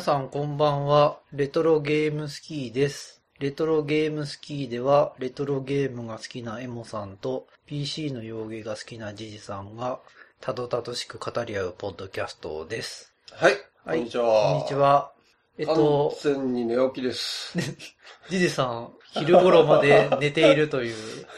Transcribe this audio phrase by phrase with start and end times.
[0.00, 1.18] 皆さんこんばんは。
[1.30, 3.20] レトロゲームスキーです。
[3.38, 10.00] レトロゲームスキーでは、レトロゲームが好きなエモさんと、PC の洋芸が好きなジジさんが、
[10.40, 13.12] たどたどしく語り合うポッドキャストです。
[13.30, 13.52] はい、
[13.84, 14.24] はいこんにちは。
[14.24, 14.74] こんにち。
[14.74, 15.12] は。
[15.58, 17.58] えっと、完全に寝起きです。
[18.30, 20.96] ジジさん、昼頃まで寝ているという。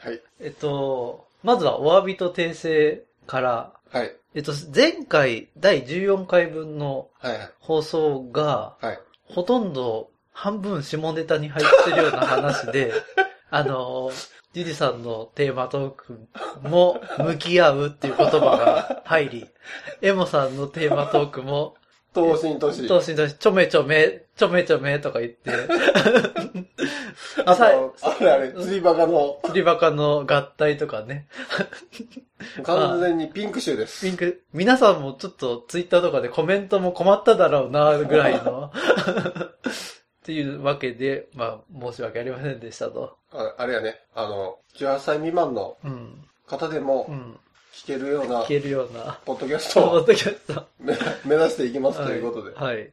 [0.00, 0.22] はい。
[0.40, 4.16] えっと、まずはお詫びと訂正から、はい。
[4.34, 7.32] えっと、前回第14回分のはい。
[7.32, 7.50] はい。
[7.60, 9.00] 放送が、はい。
[9.24, 12.92] ほとんど半分下ネタに入ってるような話で、
[13.50, 14.12] あの、
[14.52, 16.18] ジジさんのテーマトーク
[16.62, 19.46] も向き合うっていう言葉が入り、
[20.02, 21.76] エモさんのテーマトークも、
[22.14, 22.88] 東進都市。
[22.88, 25.50] 当時とちょめちょめ、ちょめちょめとか言って、
[27.44, 31.28] あさと、あれあれ、釣りバカの、釣りバカの合体とかね、
[32.64, 34.06] 完全にピンク臭です。
[34.06, 38.72] ピンク、皆さんもちょっとツイッターとかでコメントも困っただろうな、ぐらいの。
[40.26, 43.16] っていうわけで、まあ、申し訳ありませんでしたと。
[43.32, 46.24] ああれやね、あの、18歳未満のうん。
[46.46, 47.38] 方でうもん。
[47.72, 50.66] 聞けるような聞、けるような、ポッドキャスポトをッドキャスト。
[50.80, 52.56] 目目指していきますということで。
[52.56, 52.76] はい。
[52.76, 52.92] はい。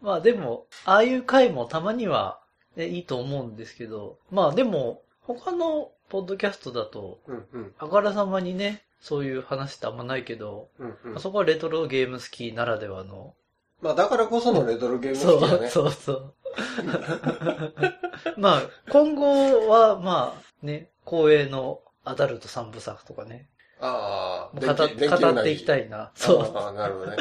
[0.00, 2.39] まあでも、ああいう回もたまには、
[2.80, 7.72] ね、いいと思うんですけど、まあでも、他のポッドキャストだと、うんうん。
[7.78, 11.20] あからさまにね、そういう話ってあんまないけど、うんうんあ。
[11.20, 13.34] そこはレトロゲーム好きならではの、
[13.82, 15.68] まあだからこそのレトロゲーム好きだね。
[15.68, 16.34] そうそう。
[18.36, 23.48] まあ、今後は、まあ、ね、光栄のアダルト三部作とかね、
[23.80, 25.86] ああ、語っていきたい。
[25.86, 26.10] いな。
[26.14, 26.56] そう。
[26.56, 27.16] ああ、なるほどね。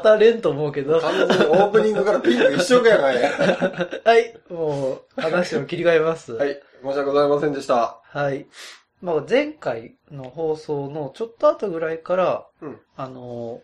[0.00, 3.16] 語れんと思うけど、完全にオープニングからピンク一緒かやない。
[4.04, 6.32] はい、もう、話を切り替えます。
[6.32, 6.60] はい。
[6.82, 8.00] 申し訳ございませんでした。
[8.04, 8.46] はい。
[9.00, 13.60] まあ、前回の放送のちょっと後ぐらいから、うんあの、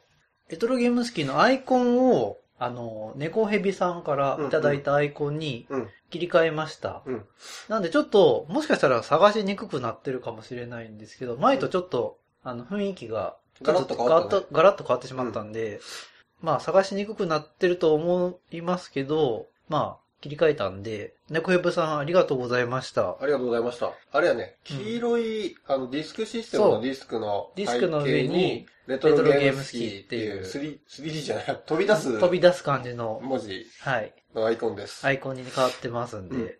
[0.48, 5.88] レトロゲームスキーのアイコンを、あの、猫蛇さんからいただいたアイコンにうん。
[6.10, 7.02] 切り替えました。
[7.04, 7.24] うん。
[7.68, 15.80] なんでちょっと、もしかしたら探しにくくなってるかもしれないんですけど、前とちょっと、あの、雰囲気が、ガラッと変わったねガラッとガラッと変わってしまったんで、
[16.40, 23.10] まあ、探しにくくなってると思いますけど、まあ、切り替えたんで、猫ヘブさんありがとうございました。
[23.10, 23.92] ありがとうございました。
[24.12, 30.40] あれやね、黄色い、あの、ディスクシステムのディスクのディスクの上に、レトロゲームスキーってていう。
[30.40, 33.66] う、3、3D じゃない、飛び出す飛び出す感じの、文字。
[33.80, 35.06] はい、のアイコンです。
[35.06, 36.50] アイコンに変わってますんで、うん。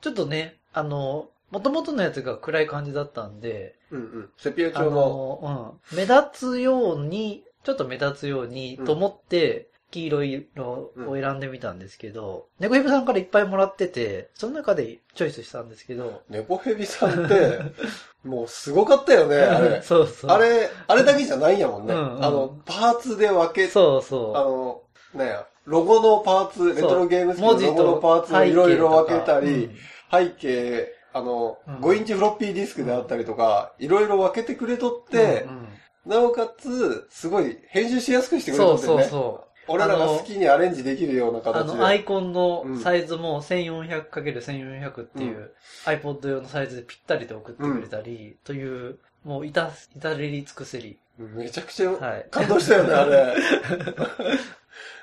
[0.00, 4.30] ちょっとね、あの、元々のやつが暗い感じだったんで、うんうん。
[4.38, 17.60] セピアあ調の、の、うん、目立つように、ちょっと目立つようにうんと思って、黄色い色を選んでみたんですけど、猫ヘブさんからいっぱいもらってて、その中でチョイスしたんですけど、猫ヘビさんって、
[18.24, 19.82] もうすごかったよね、あれ。
[19.82, 20.30] そうそう。
[20.32, 21.94] あれ、あれだけじゃないんやもんね。
[21.94, 24.36] うんうんあの、パーツで分け、そうそう。
[24.36, 24.82] あの、
[25.14, 29.70] なんや、ロゴのパーツ、レトロゲームスのロゴのパーツをいろいろ分けたり、
[30.10, 35.68] 背景、あの、うん5インチフロッピーディスクであったりとか、いろいろ分けてくれとってう、んうん
[36.06, 39.10] なおかつ、すごい編集しやすくしてくれそうそうとってね。
[39.10, 39.53] そう。
[39.68, 41.78] 俺らが好きにアレンジできるようなあ形で。
[41.78, 45.52] の、アイコンのサイズも 1400×1400 っていうう
[45.86, 50.98] iPod 用のサイズでぴったりと送ってくれたり、という、もう至、至れり尽くせり。
[51.18, 52.26] めちゃくちゃはい。
[52.30, 53.34] 感動したよね、あれ。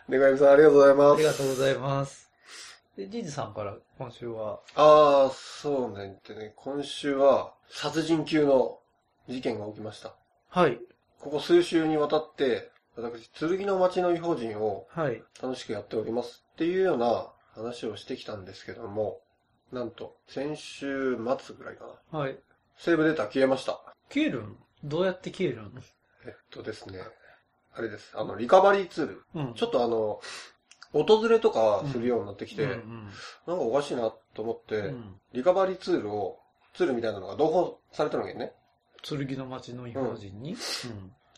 [0.09, 1.23] ねがみさんありがとうございあります。
[1.23, 2.29] がとうございます。
[2.97, 6.17] で、ジーズさんから今週は、ああ、そうね。
[6.27, 8.79] でね、今週は殺人級の
[9.29, 10.13] 事件が起きました。
[10.49, 10.77] はい、
[11.19, 19.21] ここ数週にわたって、私、剣の町の異邦人をはい、楽しくやっておりますっていうような話をしてきたんですけども、
[19.71, 22.19] なんと、先週末ぐらいかな。
[22.19, 22.37] はい。
[22.77, 23.79] セーブデータ消えました。
[24.09, 25.71] 消えるんどうやって消えるん
[26.25, 26.99] えっとですね、
[27.73, 28.11] あれです。
[28.15, 29.25] あの、リカバリーツール。
[29.35, 29.53] うん。
[29.53, 30.19] ちょっとあの、
[30.91, 33.09] 訪れとかするようになってきて、うん
[33.47, 35.15] なんかおかしいなと思って、うんうん。
[35.33, 36.39] リカバリーツールを、
[36.73, 38.53] ツールみたいなのが同封されてるわけね。
[39.01, 40.57] 剣の町の異邦人に、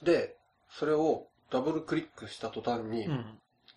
[0.01, 0.35] で、
[0.69, 3.07] それをダブルクリックした途端に。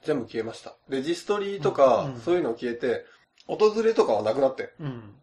[0.03, 0.75] 全部消えました。
[0.89, 3.05] レジストリーとか、そういうの消えて、
[3.47, 4.73] 訪れとかはなくなって。
[4.81, 5.15] うん。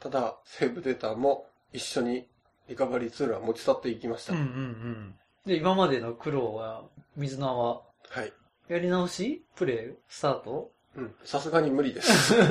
[0.00, 2.26] ただ、セーブデータも一緒に
[2.68, 4.32] リカバリーツールは持ち去っていきました。
[4.32, 5.14] うんうんうん。
[5.46, 6.84] で、今までの苦労は、
[7.16, 8.32] 水菜は、はい。
[8.68, 9.44] やり直し？
[9.56, 9.94] プレイ？
[10.08, 10.70] スタート？
[10.96, 11.14] うん。
[11.24, 12.34] さすがに無理です。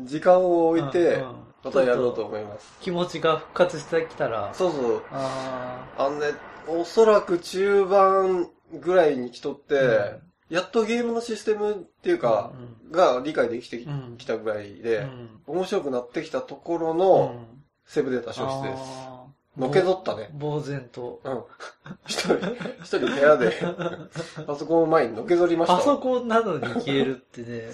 [0.00, 1.24] 時間を置いて
[1.64, 2.78] またやろうと思います。
[2.80, 5.02] 気持ちが復活してきたら、そうそう。
[5.10, 6.26] ああのね、
[6.68, 8.50] おそらく中盤
[8.80, 10.18] ぐらいに来とって、ー
[10.50, 13.82] やっとゲームのシステムっていうか、うんが理解できて
[14.18, 17.46] きたぐらいうんで、うん面白くなってきたところうのん
[17.86, 18.82] セーブデータ消失です。
[19.08, 19.22] あ
[19.56, 20.30] のけぞったね。
[20.38, 21.20] 呆然と。
[21.24, 21.42] うん。
[22.06, 22.38] 一人、
[22.82, 23.52] 一人部屋で、
[24.46, 25.78] パソコンの前にのけぞりましたわ。
[25.80, 27.68] パソコンなのに消えるってね。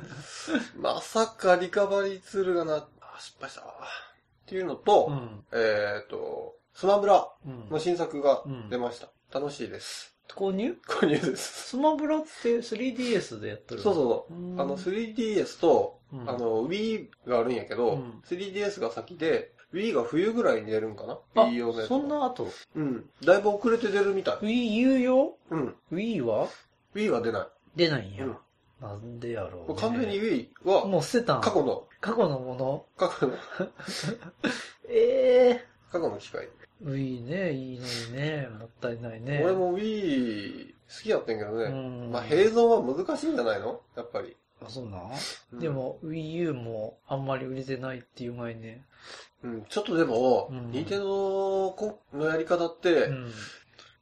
[0.76, 3.74] まさかリカバリーツールがな、あ失敗したわ。
[4.46, 5.44] っていうのと、うん。
[5.52, 9.08] えっ、と、スマブラうんの新作が出ました。
[9.36, 10.14] 楽しいです。
[10.32, 10.76] 購入？
[10.88, 11.70] 購入です。
[11.70, 14.32] スマブラって 3DS でやってるそうそうそう。
[14.32, 21.18] うんあの、3DS と、うんあの、Wii があるんやけど、うん 3DS が先で、Wii が冬ぐらいに出るんかな？
[21.34, 21.88] あ ?Wii 用のやつ。
[21.88, 22.46] そんな後、
[22.76, 23.04] うん。
[23.24, 24.36] だいぶ遅れて出るみたい。
[24.36, 25.74] Wii U 用うん。
[25.92, 26.46] Wii は
[26.94, 27.46] ？Wii は出ない。
[27.74, 28.24] 出ないんや。
[28.24, 28.36] うん
[28.80, 29.80] なんでやろう、ね。
[29.80, 31.40] 完全に Wii は、もう捨てたん？
[31.40, 32.86] 過去の、過去のもの？
[32.96, 33.34] 過去の、
[34.88, 36.48] ええ過去の機械。
[36.84, 36.92] ー。
[36.92, 38.48] Wii ね、いいのにね。
[38.58, 39.40] もったいないね。
[39.42, 41.64] 俺も Wii 好きやってんけどね。
[41.64, 43.80] うんまあ、併存は難しいんじゃないの？
[43.96, 44.36] やっぱり。
[44.60, 45.10] あ、そうなん、
[45.52, 48.84] うんでも Wii U もあんまり売れてないっていう前ね。
[49.44, 53.32] うん、ちょっとでも、うんニンテンドーのやり方って、うん。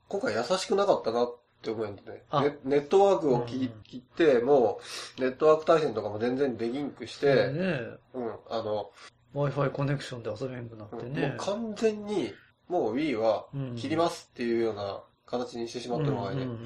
[0.08, 2.22] 今回優しくなかったなって思うんでね。
[2.31, 4.81] あネネットワークを切,、うん切って、も
[5.19, 7.81] う、ネットワーク対戦とかも全然デリンクして、ね
[8.14, 8.93] うん、あの、
[9.34, 11.29] Wi-Fi コネクションで遊べんくなっうんてね。
[11.29, 12.32] もう完全に、
[12.68, 16.58] もう Wii はうん切りますっていうような形にしてしまったのがね、うんうん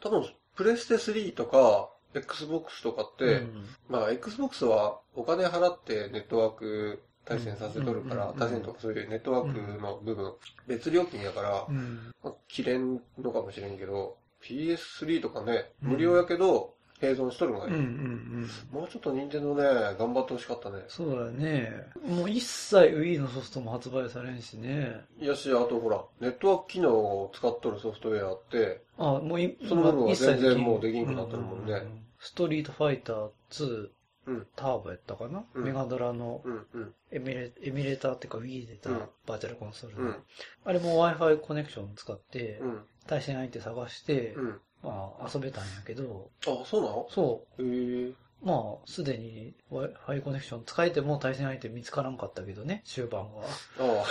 [0.00, 0.24] 多分、
[0.54, 10.32] プレステ3とか、Xbox とかって、うんまあ、Xbox はお金払ってネットワーク対戦させとるから、対戦とかそういうネットワークの部分、
[10.66, 12.14] 別料金やからう、ん。
[12.22, 15.90] まあ、切れんのかもしれんけど、PS3 とかね、うん。
[15.92, 17.74] 無料やけど、併存しとるのがいい。
[17.74, 18.80] うんうんうん。
[18.80, 19.62] もうちょっと任天堂ね、
[19.98, 20.84] 頑張ってほしかったね。
[20.88, 21.86] そうだね。
[22.06, 25.04] もう一切 Wii のソフトも発売されんしね。
[25.20, 31.88] いやし、あとほら、ネットワーク機能を使っとるソフトウェアって、あ、もういその部分は一切全然もうできんくなってるもんねううう
[32.18, 33.88] ストリートファイター2、
[34.26, 40.16] うんターボやったかな、うんメガドラのうん、うん、エミュレエミュレーターっていうか Wii で出たうんバーチャルコンソールの、うん、
[40.64, 44.60] あれも Wi-Fi コネクション使って、うん、対戦相手探して、うん。
[44.82, 47.06] まあ遊べたんやけど、あ、そうなの？
[47.10, 48.08] そへえ。
[48.08, 53.44] う、まあすでに Wi-Fi コネクション使えても対戦相手見つからんかったけどね、終盤は。
[53.80, 54.04] あ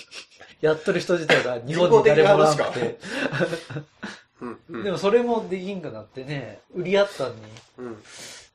[0.60, 2.98] やっとる人自体が日本に誰もおらんくて。
[4.82, 7.42] でもそれもできんくなってね、売り合ったんに、
[7.78, 8.02] うん。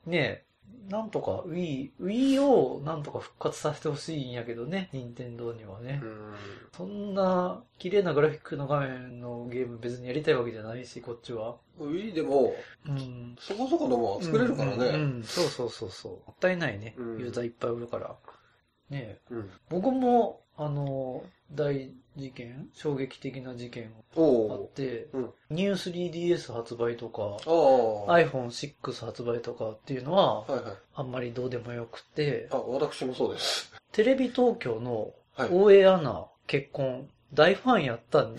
[0.07, 0.43] ね
[0.89, 5.99] なんとか Wii、Wii をなんとか復活させてほしいんやけどね、任天堂にはね。
[6.03, 6.33] うん。
[6.77, 11.57] そんな綺麗なグラフィックの画面のゲーム別にやりたいわけじゃないし、こっちは。
[11.79, 12.53] Wii でも、
[12.87, 13.35] うん。
[13.39, 14.85] そこそこのも作れるからうん、ね。
[14.87, 16.11] うんそうそうそうそう。
[16.11, 16.93] もったいないね。
[16.97, 18.15] うんユーザーいっぱい売るから。
[18.91, 19.49] ねうん。
[19.69, 22.69] 僕も、あの、大事件？
[22.73, 28.07] 衝撃的な事件おがあっおて、うんニュー 3DS 発売とか、ー。
[28.07, 28.19] ああ。
[28.19, 30.73] iPhone6 発売とかっていうのは、はいはい。
[30.95, 33.73] あんまりどうでもよくて、あ、私もそうです。
[33.91, 35.49] テレビ東京のはい。
[35.51, 38.37] 大江アナ結婚、大ファンやったんに、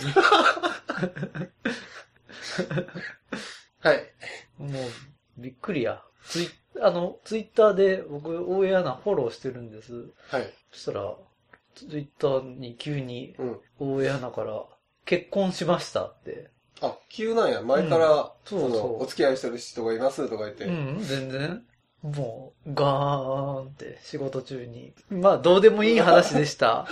[3.81, 3.99] はい。
[4.59, 4.73] もう
[5.37, 6.03] びっくりや。
[6.25, 6.49] ツイ
[6.81, 10.07] あの、ツイッターで僕、大江アナフォローしてるんです。
[10.29, 10.51] はい。
[10.73, 11.15] そしたら、
[11.77, 13.59] ツイッターに急にうん。
[13.79, 14.65] 大江アナから、
[15.05, 16.51] 結婚しましたって。
[16.81, 17.63] あ、急なんや。
[17.63, 20.65] 前から、うんそそうそうの、お付き合いしてる人がいますとか言って。
[20.65, 21.63] うん、全然。
[22.03, 24.93] もう、ガーンって仕事中に。
[25.11, 26.87] まあ、どうでもいい話でした。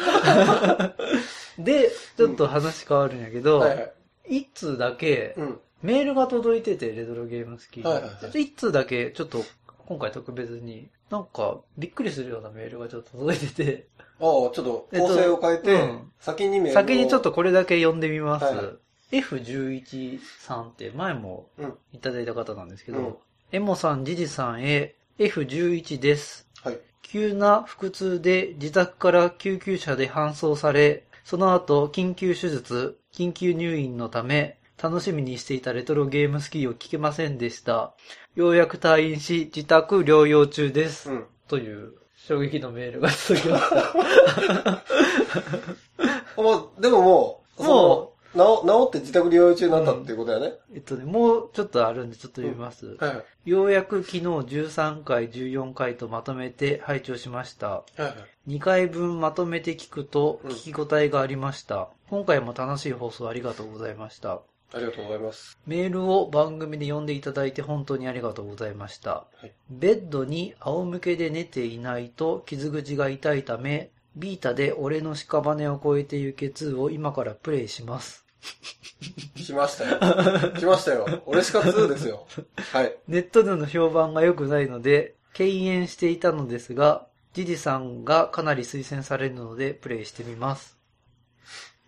[1.59, 3.92] で、ちょっと話変わるんやけど、はいはい。
[4.38, 5.61] 一通だけうん。
[5.82, 7.85] メールが届いてて、レトロゲーム好きに。
[7.85, 9.44] はいはいはい一通だけ、ちょっと、
[9.87, 13.87] 今回特別に、なんか、びっくりするようなメールがちょっと届いてて、
[14.18, 18.44] ああ、ちょっと構成を変えて、えっとうん先にメールを先にちょっとこれだけ読んでみます。
[18.47, 18.66] はいはい
[19.12, 23.16] F11 さんって前もうんいただいた方なんですけど、うん
[23.52, 26.49] エモさん、ジジさんへ F11 です。
[26.61, 26.78] はい。
[27.02, 37.95] 急な腹痛で自宅から救急車で搬送され、その後緊急手術、緊急入院のため、楽しみにしていたレトロゲームスキーを聞けませんでした。
[38.35, 41.11] ようやく退院し、自宅療養中です。
[41.11, 41.25] うん。
[41.49, 44.85] という衝撃のメールが届きました。
[46.43, 50.54] もう、でももう、ももう、治治って自宅療養中になったっていうことやね。
[50.75, 52.97] えっとね、もうちょっとあるんでちょっと読みます。
[52.97, 53.50] はいはい。
[53.50, 57.69] ようやく昨日13回、14回とまとめて拝聴しました。
[57.69, 58.14] はいはい。
[58.57, 61.88] 2回分まとめて聞くとうん聞き応えがありました。
[62.11, 64.40] 今回も楽しい放送ありがとうございました。
[64.75, 65.57] ありがとうございます。
[65.66, 69.11] メールを番組で読んでいただいて本当にありがとうございました。
[69.11, 78.25] はいベッドに仰向けで寝ていないと傷口が痛いため、ビータで俺の屍を越えてゆけ2を今からプレイします。
[79.37, 80.52] 来ましたよ。
[80.54, 81.23] 来ましたよ。
[81.26, 82.26] 俺しか2ですよ。
[82.73, 82.97] はい。
[83.09, 90.74] ネットでの評判が良くないので、敬遠していたのですが、ジジさんがかなり推薦されるのでプレイしてみます。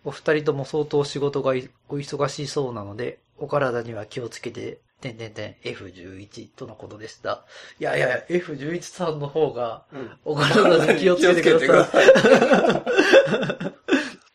[0.07, 1.51] お二人とも相当仕事が
[1.89, 7.43] お忙しそうなので、お体には気をつけて、てんてんてん F11 とのことでした。
[7.77, 9.83] いやいや、F11 さんの方が、
[10.23, 12.05] お体に気をつけてください。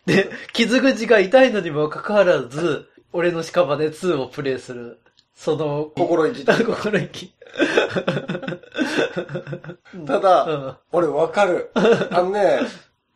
[0.04, 5.00] で、傷口が痛いのにもかかわらず、俺の屍2をプレイする。
[5.34, 6.44] その、心意気。
[6.44, 7.32] 心意気。
[10.06, 11.70] ただ、うん、俺わかる。
[11.74, 11.80] あ
[12.20, 12.60] のね、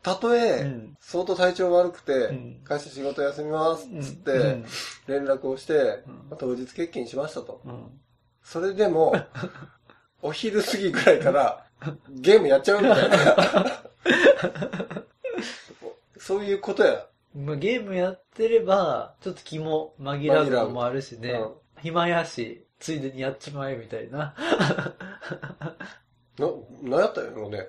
[0.07, 0.65] たとえ、
[1.01, 2.31] 相当体調悪くて、
[2.63, 4.63] 会社仕事休みますっつって、
[5.09, 6.05] 連絡をして、
[6.39, 7.61] 当日欠勤しましたと。
[8.41, 9.17] それでも、
[10.23, 11.67] お昼過ぎぐらいから、
[12.09, 13.17] ゲームやっちゃうみたいな。
[16.19, 17.05] そういうことや。
[17.35, 21.31] まあ、ゲームやってれば、ちょっと気も紛らうのもあるしね。
[21.33, 24.37] うん、暇やし、ついでにやっちまえみたいな。
[26.39, 26.47] な、
[26.83, 27.69] なんやったんやろうね。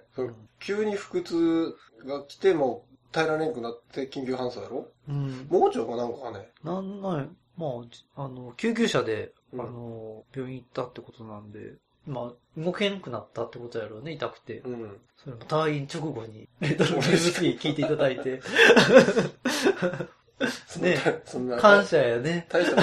[0.59, 4.87] 急に腹痛が来ても耐えられんくなって緊急搬送やろ？
[5.07, 5.47] うん。
[5.49, 6.49] 盲腸かなんかね？
[6.63, 7.67] なんない、ま
[8.15, 14.59] あ、あの、救急車で、あの、病院行ったってことなんで、まあ、動けんくなったってことやろうね、痛くて。
[14.59, 14.97] うん。
[15.17, 18.41] それも退院直後に、メトロゲームスキー聞いていただいて。
[20.79, 22.45] ね、そんな感謝やね。
[22.49, 22.81] 大した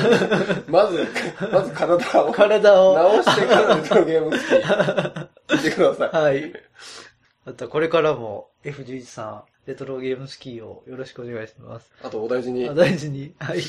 [0.69, 1.07] まず、
[1.53, 2.33] まず体を。
[2.33, 2.95] 体を。
[2.97, 5.57] 直してからメトロゲームスキー。
[5.57, 6.11] 聞いてください。
[6.11, 6.53] はい。
[7.47, 11.93] あと、これからも F11 さん、レトロゲームスキーをよろしくお願いします。
[12.03, 12.69] あと、お大事に。
[12.69, 13.35] お大事に。
[13.39, 13.61] はい。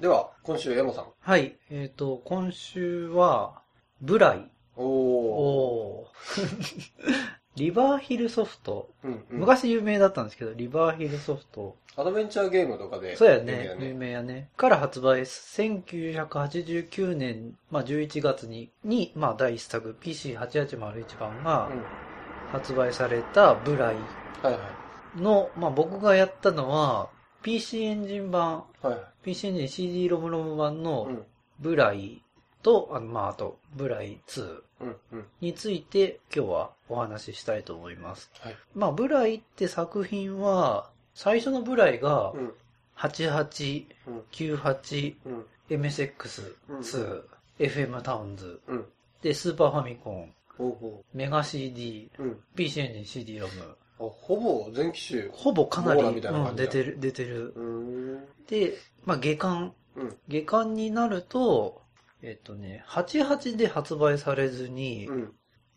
[0.00, 1.06] では、今週、山さん。
[1.18, 1.56] はい。
[1.70, 3.62] えっ、ー、と、今週は、
[4.00, 4.50] ブライ。
[4.76, 4.84] おー。
[4.84, 7.35] おー。
[7.56, 11.74] リバーヒルソフト、うんうん、昔有名だったんですけど、リバーヒルソフト。
[11.96, 13.74] アドベンチャーゲームとかで、そうやね。
[13.80, 14.50] 有名やね。
[14.58, 21.70] から発売、1989年、まあ、11月に、に、まあ、第一作、PC8801 番が
[22.52, 23.96] 発売されたブライ
[25.16, 27.08] の、まあ、僕がやったのは、
[27.42, 31.08] PC エンジン版、はい、PC エンジン CD ロムロム版の
[31.58, 32.22] ブライ
[32.62, 34.65] と、あの、まあ、あと、ブライ2
[35.40, 38.30] について今日はお話ししたいと思います。
[38.40, 42.32] はい、まあ、ブライって作品は、最初のブライが、
[42.96, 43.86] 88、
[44.32, 45.16] 98、
[45.70, 47.22] MSX2、
[47.58, 48.60] FM タウンズ、
[49.22, 50.32] で、スーパーファミコン、
[51.14, 52.10] メガ CD、
[52.54, 53.76] PC エンジン CD ロム。
[53.98, 55.28] ほぼ全機種。
[55.32, 57.54] ほぼかなり、うん、出てる、出てる。
[58.46, 59.74] で、まあ、下巻、
[60.28, 61.82] 下巻になると、
[62.26, 65.32] えっとね、88で発売されずに、うん、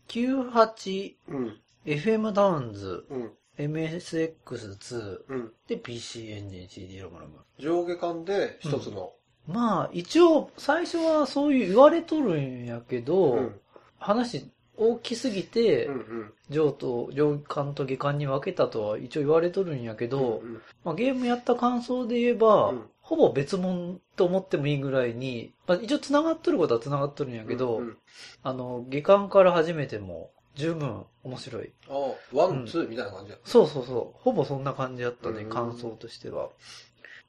[0.08, 7.38] 98、うん、FM ダウンズ、うん、MSX2、うん、で PC エンジン CD ROMROM。
[7.60, 9.13] 上下間で一つの、
[9.48, 13.60] うん、まあ、一応、最初はそういう言われとるんやけど、うん、
[14.00, 22.74] 話大きすぎて、うんうん、上と、上巻と下巻に分けたとは一応言われとるんやけど、うんうん、まあ、ゲームやった感想で言えば、
[23.10, 27.98] ほぼ別物と思ってもいいぐらいに、まあ、一応繋がっとることは繋がっとるんやけど、うんうん、
[28.44, 31.72] あの、下巻から始めても十分面白い。
[31.89, 34.20] ああ、 one、two みたいな感じやった、そうそうそう。
[34.22, 36.50] ほぼそんな感じやったね、感想としては。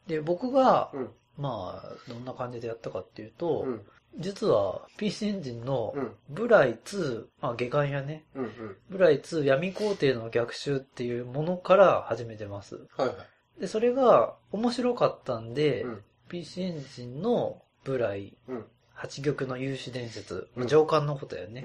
[0.07, 1.09] で、僕が、うん、
[1.39, 3.81] まあ、どんな感じでやったかっていうと、うん、
[4.19, 5.95] 実は PC エンジンの
[6.29, 12.87] ブライ2、まあ下巻やね、うんうん、ブライ2闇皇帝の逆襲っていうものから始めてます。
[12.99, 13.17] はいはい。
[13.61, 18.65] で、それが面白かったんで、うん、PC エンジンのブライ、うん、
[18.95, 21.65] 八玉の勇士伝説、うん、上巻のことやね、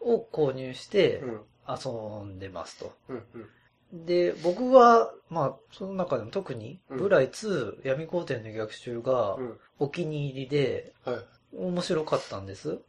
[0.00, 1.22] を購入して
[1.68, 1.90] 遊
[2.24, 2.92] んでますと。
[3.92, 9.38] で、僕は、まあ、その中でも特に、ブライ2、闇皇帝の逆襲が
[9.78, 10.92] お気に入りで、
[11.56, 12.80] 面白かったんです。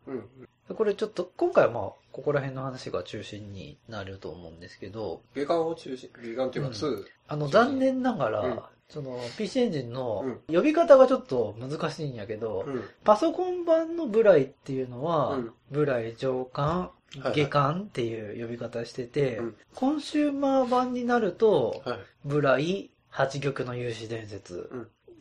[0.75, 5.21] これちょっと、今回はまあ、ここら辺の話が中心になると思うんですけど。
[5.35, 8.59] 下巻を中心、下巻っていうか2、あの、残念ながら、うん、
[8.89, 16.91] その、PC エンジンの呼び方がちょっと難しいんやけど、うん、パソコン版のブライっていうのは、うん、ブライ上巻、
[17.33, 19.41] 下巻っていう呼び方してて、
[19.75, 24.69] コンシューマー版になると、はい、ブライ、八玉の勇士伝説、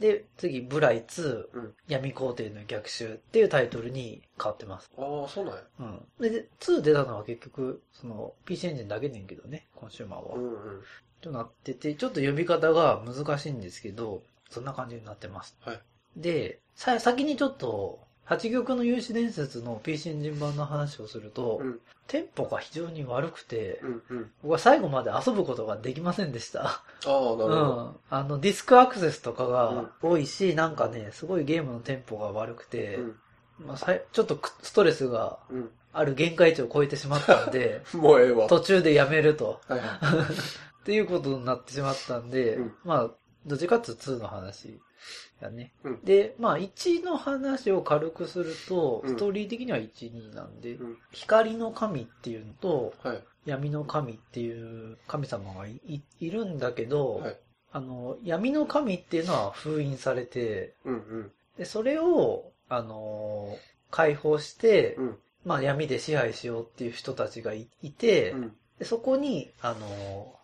[0.01, 4.91] で、次、ブライ2、うん、闇皇帝の逆襲っていうタイトルに変わってます。
[4.99, 5.63] ああ、そうなんや。
[5.81, 6.07] うん。
[6.21, 10.37] で、2出たのは結局、その、PC エンジンだけねんけどね、コンシューマーは。
[10.37, 10.83] うんうん。
[11.21, 15.57] となってて、ちょっと呼び方が難しいんですけど、そんな感じになってます。
[15.61, 15.81] はい。
[16.17, 21.79] で、さ、先にちょっと、八玉の勇士伝説の PC エンジン版の話をすると、うん、
[22.09, 26.65] テンポが非常に悪くて、うんうん、僕は最後まで遊ぶことができませんでした。
[26.65, 27.47] ああ、なるほど。
[27.47, 27.55] う
[27.89, 27.95] ん。
[28.11, 33.01] あの、ディスクアクセスとかが多いし、うん、なんかね、すごいゲームのテンポが悪くて、う
[33.65, 35.39] ん、まあ、さいちょっとくストレスが
[35.93, 38.49] ある限界値を超えてしまったんで、 もうええわ。
[38.49, 39.61] 途中でやめると。
[39.69, 39.89] はいはい。
[40.83, 43.11] っていうことになってしまったんで、うんまあ、
[43.47, 44.81] どっちかっていうと2の話
[45.41, 45.73] やね。
[45.85, 50.99] うんで、まあ1の話を軽くすると、うんストーリー的には1、2なんで、うん。
[51.13, 53.23] 光の神っていうのと、はい。
[53.45, 57.37] 闇の神っていう神様がいるんだけど、はい。
[57.73, 61.33] あの、闇の神っていうのは封印されて、うんうん。
[61.59, 63.57] で、それを、あの、
[63.91, 65.19] 解放して、うん。
[65.45, 68.57] まあ闇で支配しようっていう人たちがいいて、うん。
[68.79, 70.35] でそこに、あの、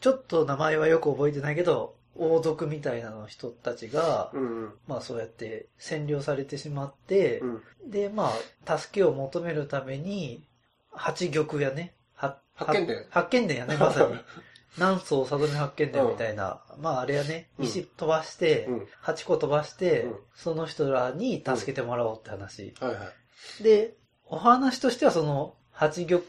[0.00, 4.74] ちょっと名前はよく覚えてないけど、王族みたいなの人たちが、うんうん。
[4.86, 7.90] まあそうやって占領されてしまって、うん。
[7.90, 8.32] で、ま
[8.66, 10.46] あ、助けを求めるために、
[10.90, 14.14] 八玉やね、は八犬伝八犬伝やね、まさに。
[14.76, 18.88] 南宋里見八犬伝みたいな、まああれやね、うん石飛ばして、うん。
[19.00, 22.74] 八個飛ばして、うんその人らに助けてもらおうって話。
[22.80, 23.12] はいは
[23.60, 23.62] い。
[23.62, 23.94] で、
[24.26, 26.22] お話としてはその、八玉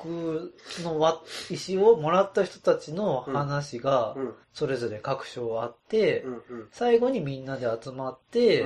[0.83, 4.33] の輪石をもらった人たちの話がう、ん。
[4.53, 6.25] それぞれ各章あって。
[6.71, 8.65] 最後にみんなで集まって、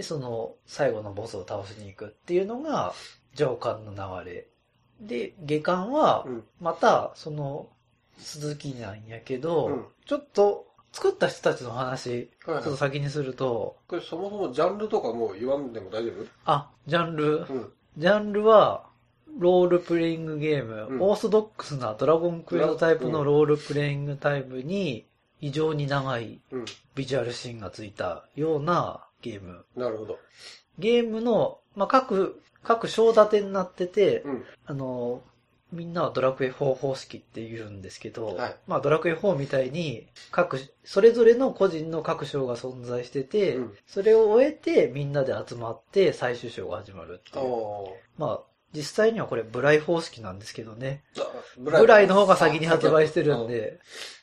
[0.00, 2.94] その最後のボスを倒しに行くっていうのが
[3.34, 4.48] 上巻の流れ。
[5.00, 6.44] で、下巻はうん。
[6.60, 7.68] またその
[8.18, 12.76] 続きなんやけど、うんちょっと作った人たちの話、ちょっと。
[12.76, 16.26] 先にすると、これそもそもジャンルとかもう言わんでも大丈夫？
[16.46, 17.72] あ、ジャンル、うん。
[17.98, 18.87] ジャンルは、
[19.38, 25.06] ロールプレイングゲーム、うんオーソドックスなドラゴンクエストタイプのロールプレイングタイプに
[25.40, 26.64] 異常に長いうん。
[26.94, 29.64] ビジュアルシーンがついたようなゲーム。
[29.76, 30.18] なるほど。
[30.78, 34.44] ゲームの、まあ、各、各章立てになってて、うん。
[34.66, 35.22] あの、
[35.70, 47.44] みんなはドラクエ4方式って言うんですけど、はいまあドラクエ4みたいに各、それぞれの個人の各章が存在してて、うんそれを終えてみんなで集まって最終章が始まるっていう。
[47.44, 48.40] おまあ
[48.74, 51.02] 実際にはこれブライ方式なんですけどね。
[51.14, 51.22] ー。
[51.58, 53.48] ブブライの方が先に発売してるん。
[53.48, 53.80] で、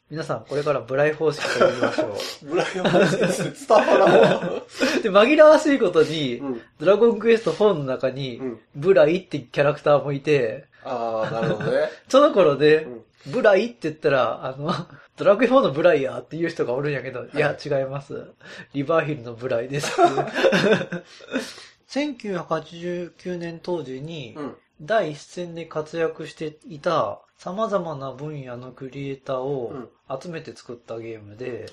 [0.09, 4.39] 皆さんこれからブライ方式と言いましょブライの話です伝わらん。
[5.01, 6.61] で、紛らわしいことに、うん。
[6.79, 8.59] ドラゴンクエスト4の中に、うん。
[8.75, 11.89] ブライってキャラクターもいて、ああ、なるほどね。
[12.07, 13.03] その頃で、うん。
[13.31, 14.71] ブライって言ったら、あの、
[15.17, 18.27] ドラクエ4のブライやっていう人がおるんやけど、いや、違います。
[18.73, 19.91] リバーヒルのブライです。
[21.95, 24.55] 1989年当時に、うん。
[24.81, 29.73] 第一線で活躍していた様々な分野のクリエイターを
[30.21, 31.67] 集めて作ったゲームで。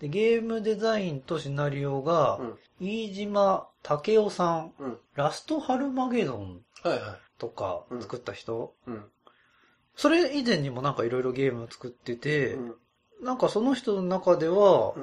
[0.00, 2.58] でゲームデザインとシナリオが、うん。
[2.78, 4.98] 飯島武夫さん、うん。
[5.14, 6.60] ラストハルマゲドン
[7.38, 8.74] とか作った人。
[9.96, 12.74] それ以前にもなんかいろいろゲームを作ってて、うん。
[13.22, 14.94] なんかその人の中では、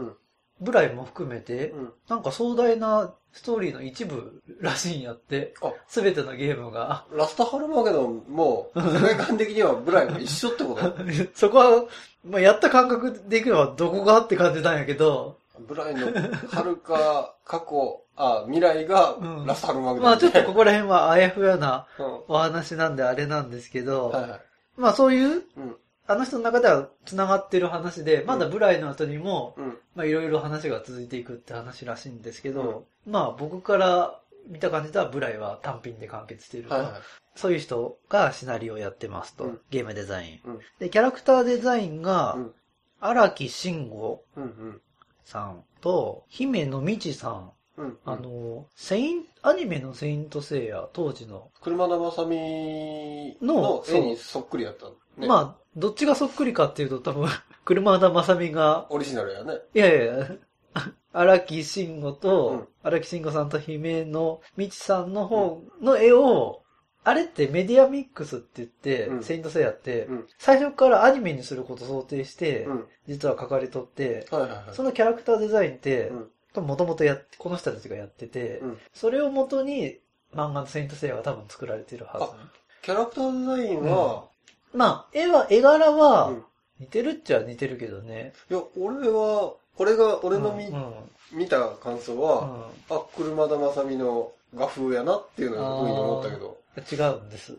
[0.59, 0.65] うん。
[0.65, 1.93] ブライも含めて、うん。
[2.09, 7.05] なんか壮大なストーリーの一部らしいんやって、あ、すべてのゲームが。
[7.11, 10.93] ラストハルマゲドンも、世界観的にはブライも一緒ってこと？
[11.33, 11.85] そこは、
[12.23, 15.37] まあ、やった感覚でいくのはどこがって感じなんやけど、
[15.67, 16.07] ブライの
[16.51, 22.05] 遥か過去、あ、未来がうんラストハルマゲドン、まあちょっとここら辺はあやふやなうん。
[22.27, 24.41] お話なんであれなんですけど、はいはい。
[24.77, 25.75] まあそういう、うん。
[26.05, 29.77] あの人の中では繋がってる話で、まだブライの後にも、うん。
[29.95, 36.75] まあいろいろ話が続いていくって話らしいんですけど、まあ僕から見た感じではブライは単品で完結していると。
[36.75, 36.91] はいはい。
[37.35, 39.45] そういう人がシナリオをやってますと。
[39.45, 40.49] うんゲームデザイン。
[40.49, 40.59] うん。
[40.79, 42.53] で、キャラクターデザインがう、ん。
[42.99, 44.43] 荒木慎吾うん。
[44.43, 44.81] うん。
[45.23, 47.51] さんと、姫野美智さん。
[47.77, 47.97] うん。
[48.05, 51.49] あの、セイン、アニメのセイントセイヤ、当時の。
[51.61, 55.27] 車田正美のの絵にそっくりやったのね。
[55.27, 57.29] まあ、どっちがそっくりかっていうと多分、
[57.65, 59.59] 車田正美が、オリジナルやね。
[59.73, 60.27] いやいやいや、
[61.13, 66.63] 荒木慎吾うんと、荒木慎吾さんと姫野美智さんの方の絵を、
[67.05, 70.27] あれってメディアミックスって言って、うんセイントセイヤって、うん。
[70.37, 72.87] 最初からアニメにすることを想定して、うん。
[73.07, 74.63] 実は書かれとって、はいはいはい。
[74.71, 76.11] そのキャラクターデザインって
[76.55, 76.65] う、ん。
[76.65, 78.77] もともとやっ、この人たちがやってて、うん。
[78.93, 79.99] それをもとに
[80.33, 82.35] 漫画のセイントセイヤが多分作られてるは
[82.81, 84.32] キャラクターデザインは、ず。
[84.73, 86.43] まあ、絵は、絵柄うはん、
[86.79, 88.33] 似てるっちゃ似てるけどね。
[88.49, 90.75] いや、俺は、俺が、俺の見、うん。
[90.75, 90.93] うん
[91.31, 96.57] 見た感想は、あ、車田正美の画風やなっていうのをふうに思ったけど。
[96.91, 97.57] 違うんです。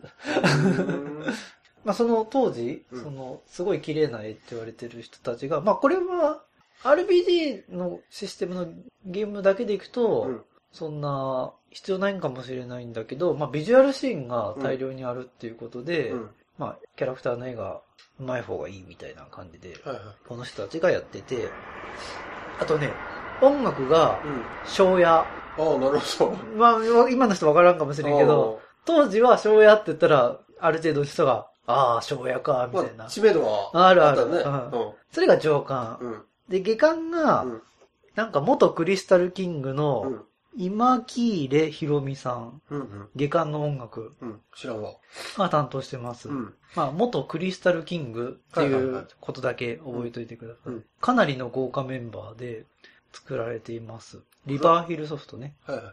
[1.83, 6.41] まあ、その当時、うんその、すごい綺麗な絵って言われてる人たちが、まあ、これは、
[6.83, 8.67] RPG のシステムの
[9.05, 16.29] ゲームだけでいくと、うんそんな必要ないんかもしれないんだけど、まあ、ビジュアルシーンが大量にあるっていうことで、うん。
[16.57, 17.81] まあ、キャラクターの絵が
[18.19, 20.03] うまい方がいいみたいな感じで、はいはい。
[20.27, 21.49] この人たちがやってて、
[22.59, 22.91] あとね、
[23.41, 24.43] 音楽が、うん。
[24.65, 25.25] 庄屋あ
[25.57, 26.31] あ、なるほど。
[26.57, 33.05] まあ、今の人わからんかもしれんけど、当時は庄屋って言ったら、ある程度の人が、ああ、庄屋か、みたいな。
[33.07, 34.29] 知名度はあるある。
[34.29, 34.43] ね。
[35.11, 36.23] それが上官。
[36.47, 37.45] で、下官が、
[38.15, 40.23] なんか元クリスタルキングの、
[40.57, 42.61] 今木入ひろみさん。
[43.15, 44.15] 下官の音楽。
[44.55, 44.93] 知らんわ。
[45.37, 46.29] が担当してます。
[46.75, 50.81] まあ、元クリスタルキングっていうことだけ覚えといてください。
[51.01, 52.65] かなりの豪華メンバーで
[53.11, 54.19] 作られています。
[54.45, 55.55] リバーヒルソフトね。
[55.65, 55.85] はいはい。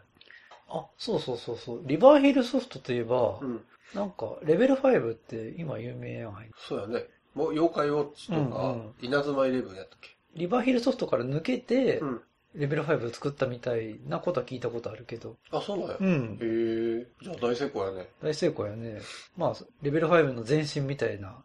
[0.68, 1.80] あ、そうそうそうそう。
[1.84, 3.60] リバーヒルソフトといえば、うん、
[3.94, 6.34] なんか、レベル5って今有名やん。
[6.56, 7.04] そうやね。
[7.34, 10.16] もう、妖怪ウォッチとか、うんうん、稲妻イレブンやったっけ？
[10.34, 12.22] リバーヒルソフトから抜けて、うん、
[12.54, 15.36] レベル5作ったみたいなことは聞いたことあるけど。
[15.50, 15.96] あ、そうなんや。
[16.00, 16.38] うん。
[16.40, 17.06] へえ。
[17.22, 18.08] じゃあ大成功やね。
[18.22, 19.00] 大成功やね。
[19.36, 21.42] まあ、レベル5の前身みたいな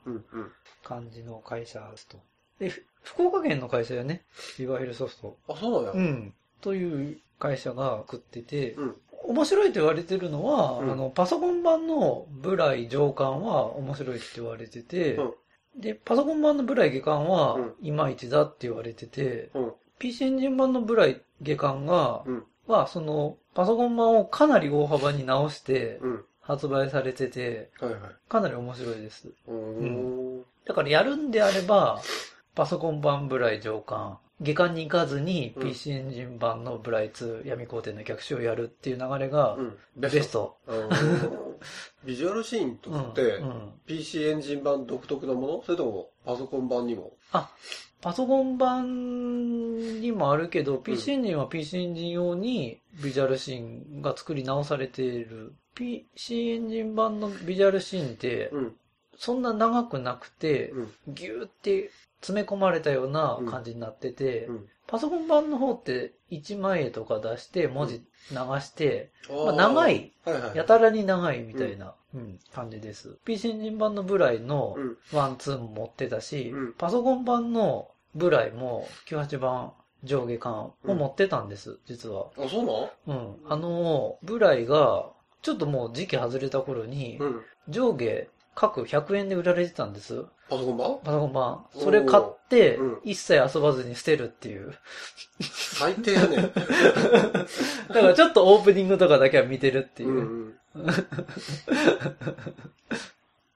[0.84, 2.18] 感じの会社ですと。
[2.60, 2.72] で、
[3.04, 4.26] 福岡県の会社やね。
[4.60, 5.38] リバーヒルソフト。
[5.48, 6.02] あ、そうなんや。
[6.02, 6.34] うん。
[6.62, 8.96] という会社が作ってて、うん、
[9.28, 15.24] 面白いと言われてるのは、うん、あの、パソコン版のブライ上巻は面白いって言われてて、う
[15.78, 19.52] ん、で、パソコン版のブライ下巻はいまいちだって言われてて、
[20.00, 22.24] PC エンジン版のブライ下巻が、
[22.68, 26.00] は、その、パソコン版をかなり大幅に直して、
[26.42, 29.30] 発売されてて、はいはい、かなり面白いです。
[29.48, 32.02] うん、だからやるんであれば、
[32.56, 39.58] パソコン版ブライ上巻、下巻に行かずに PC エンジン版のブライ2闇皇帝の逆襲をやるっていう流れが
[39.96, 40.58] ベスト。
[42.06, 43.42] ビジュアルシーンとって
[43.88, 45.64] PC エンジン版独特なもの？
[45.64, 47.14] それともパソコン版にも？
[47.32, 47.50] あ、
[48.02, 55.54] パソコン版にもあるけど、PC エンジンは PC エンジン用にビジュアルシーンが作り直されている。
[55.74, 58.52] PC エンジン版のビジュアルシーンって、
[59.18, 60.74] そんな長くなくて、
[61.08, 61.90] ギューって
[62.22, 64.48] 詰め込まれたような感じになってて、
[64.88, 68.00] パソコン版の方って1万円とか出して文字
[68.32, 73.18] 流して、まあ、長い、はいはい、やたらに長いみたいな、うん、感じです。
[73.26, 74.76] PC エンジン版のブライの
[75.14, 79.74] ワンツーも持ってたし、パソコン版のブライも98番
[80.04, 82.28] 上下巻を持ってたんです、実は。
[82.38, 82.90] あ、そうなの？
[83.08, 83.36] うん。
[83.50, 85.10] あの、ブライが、
[85.42, 87.20] ちょっともう時期外れた頃に、
[87.70, 88.28] 上下
[88.60, 90.26] 各100円で売られてたんです。
[90.50, 90.98] パソコン版？
[91.04, 91.66] パソコン版。
[91.76, 94.74] それ買って、一切遊ばずに捨てるっていう。
[95.40, 96.38] 最低やね
[97.88, 100.10] だからちょっとオープニングとかだけは見てるっていう。
[100.10, 100.86] うんうん、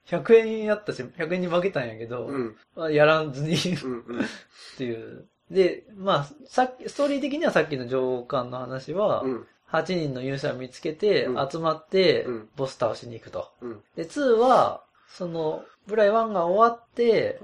[0.05, 2.27] 100円やったし、100円に負けたんやけど、
[2.75, 3.59] うん、やらずにっ
[4.77, 5.25] ていう。
[5.49, 13.51] で、まあ、さっき、ストーリー的にはさっきの上官の話は、うん、8人の勇者を見つけて、集まって、ボス倒しに行くと。
[13.95, 14.83] で、2は、
[15.17, 17.39] その、ブライ1が終わって、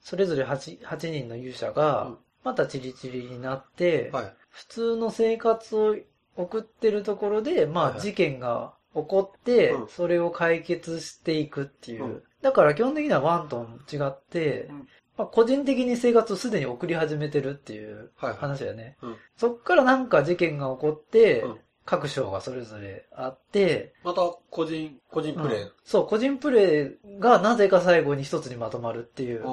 [0.00, 2.12] それぞれ 8, 8人の勇者が、
[2.44, 4.10] またチリチリになって、
[4.50, 5.96] 普通の生活を
[6.36, 12.22] 送ってるところで、まあ事件が起こって、それを解決していくっていう。
[12.42, 14.70] だから基本的には1と違って、
[15.18, 18.96] まあ、個人的に生活をすでに送り始めてるっていう話だよね。
[19.36, 21.44] そっからなんか事件が起こって、
[21.86, 24.20] 各章がそれぞれあって、また
[24.50, 29.44] 個人、個人プレイ、うん、そう、個人プレイがなぜか最後に一つにまとまるっていう。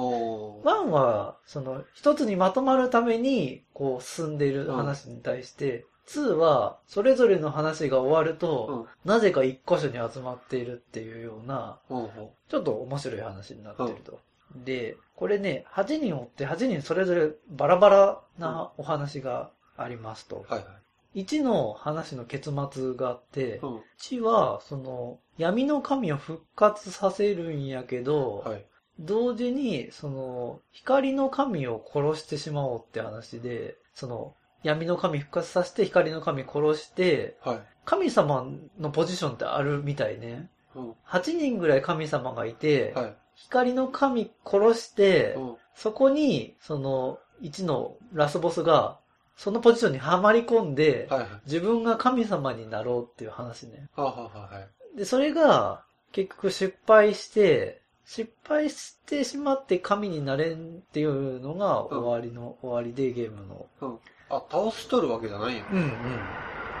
[0.64, 12.08] ワンは、その、一つにまとまるために、こう、進んでいる話に対して、2は、それぞれの話が終わると、うん、なぜか一箇所に集まっているっていうような、うん、
[12.48, 14.18] ちょっと面白い話になってると。
[14.56, 20.44] で、これね、8人おって8人それぞれバラバラなお話がありますと。
[20.48, 20.83] はいはい
[21.14, 28.64] 1の話の結末があって、うん、1は、その、闇の神を復活させるんやけど、はい、
[28.98, 38.46] 同時に、その、光の神を殺してしまおうって話で、その、闇の神復活させて光の神殺して、はい、神様
[38.78, 40.48] のポジションってあるみたいね。
[40.74, 48.98] うん、8人ぐらい神様がいて、はい、光の神殺して、うん、そこに、その、1のラスボスが
[49.36, 53.88] そのポジションにはまり込んで、はいはい、自分が神様になろうっていう話ね。
[53.96, 63.66] はははい、で、それが結局失敗して、失敗してしまって神になれんっていうのが終わりの、うん、終わりでゲームの。
[63.80, 63.98] うん。
[64.30, 65.64] あ、倒しとるわけじゃないよ。
[65.72, 65.90] うんうん。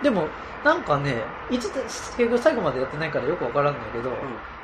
[0.02, 0.28] でも、
[0.64, 4.16] なんかね、一結局最後までやってないからよくわからんだけど、うん、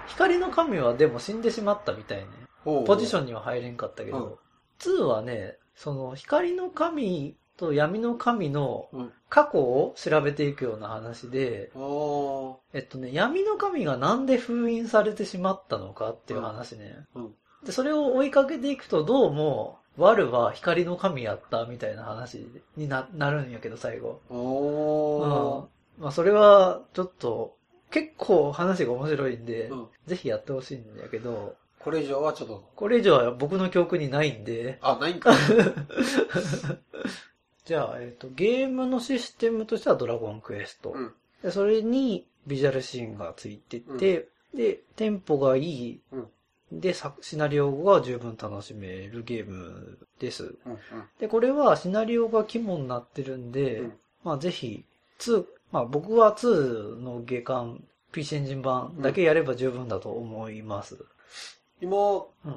[0.07, 2.26] 光の神はでも死んでしまったみたいね。
[2.64, 4.33] ポジションには入れんかったけど、うん、
[4.79, 8.88] 2はね、その光の神と闇の神の
[9.29, 17.05] 過去を調べていくような話で、うん、えっとね、闇の神がなんで封印されてしまったのかっていう話ね。
[17.14, 22.46] うんうん、で、それを追いかけていくとどうも、ワルは光の神やったみたいな話
[22.77, 24.23] にななるんやけど、最後。
[24.31, 26.03] おー。
[26.03, 27.57] まあ、それは、ちょっと、
[27.90, 32.70] 結構話が面白いんで、うん、ぜひやってほしいんだけど、これ以上はちょっと。
[32.77, 34.79] これ以上は僕の記憶にないんで。
[34.83, 35.33] あ、ないんか。
[37.70, 40.90] じゃあ、えっ、ー、と、ゲームのシステムとしてはドラゴンクエスト。
[40.90, 46.18] うん、でそれにビジュアルシーンがついてて、うん、で、テンポがいい、う
[46.74, 50.56] ん、で、シナリオが十分楽しめるゲームです。
[50.66, 50.78] うんうん、
[51.20, 53.85] で、これはシナリオが肝になってるんで、
[54.24, 54.85] まあぜひ、
[55.20, 60.98] 2、まあ僕は2の下巻 PC エンジン版だけやれば十分だと思います。
[61.80, 61.96] 今、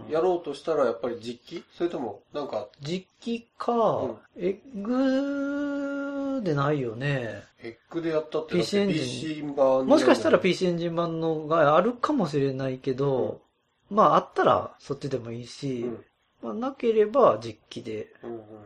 [0.09, 1.63] やろうとしたらやっぱり実機？
[1.77, 2.67] それとも、なんか？
[2.81, 7.43] 実機か、うん、エッグでないよね。
[7.61, 8.99] エッグでやったって PC エンジン。
[8.99, 13.41] PC 版もしかしたら PC エンジン版のがあるかもしれないけど、
[13.89, 16.03] うん、まああったらそっちでもいいし、うん、
[16.41, 18.13] まあなければ実機で。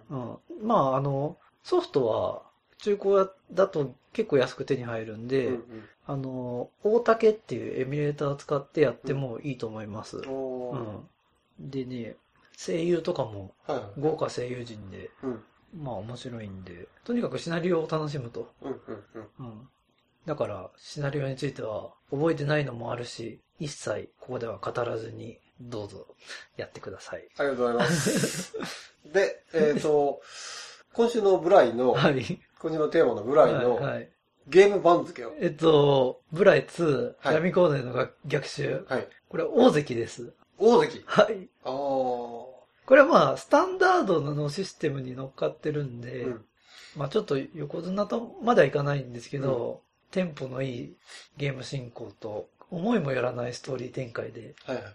[0.09, 2.41] うんまああの、ソフトは
[2.79, 5.63] 中古だと結構安く手に入るんで、うんうん、
[6.05, 10.17] あの、大竹っていうエミュレーターを使ってやってもいいと思います。
[10.17, 11.07] うん、
[11.59, 12.15] でね、
[12.57, 13.53] 声優とかも
[13.99, 15.33] 豪華声優陣で、はい、
[15.75, 18.51] まあ面白いんで、とにかくシナリオを楽しむと。
[20.25, 26.05] だから、シナリオについては覚えてないのもあるし、一切ここでは語らずに、どうぞ
[26.55, 27.27] やってください。
[27.37, 28.53] ありがとうございます。
[29.11, 30.21] で、えっ、ー、と、
[30.93, 33.79] 今週のブライの、はい、今週のテーマのブライの、
[34.47, 35.33] ゲーム番付を。
[35.39, 38.85] えっと、ブライ2、はい、闇コーネの逆襲。
[38.87, 39.07] はい。
[39.29, 40.33] これ大関です。
[40.57, 41.03] 大関？
[41.05, 41.49] はい。
[41.63, 41.71] ああ。
[41.71, 46.45] これはまあ、スタンダードのシステムに乗っかってるんで、うん、
[46.95, 50.95] まあちょっと横綱とまではいかないんですけど、うん、テンポのいい
[51.35, 54.85] ゲーム進行と、思いもよらないストーリー展開で、はいはい。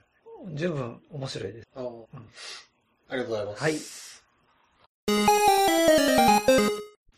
[0.54, 1.68] 十分面白いです。
[1.76, 1.88] あ,、うん、
[3.08, 3.62] ありがとうございます。
[3.62, 4.11] はい。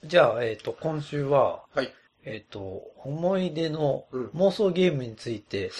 [0.06, 1.92] じゃあ、えっ、ー、と、今週は、はい。
[2.24, 5.70] えっ、ー、と、思い出の妄想ゲームについて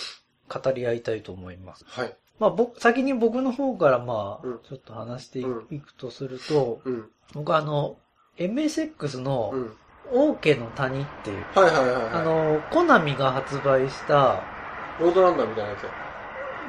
[0.49, 1.85] 語り合いたいと思います。
[1.87, 2.17] はい。
[2.39, 7.97] まあ僕、先に僕の方からまあ、ちょっと話していくとすると、うん、僕あの、
[8.39, 9.55] MSX の、
[10.13, 14.43] オーケの谷っていう、はいはいはい、はい、あの、コナミが発売した、
[15.01, 15.91] ロードランナーみたいなやつや。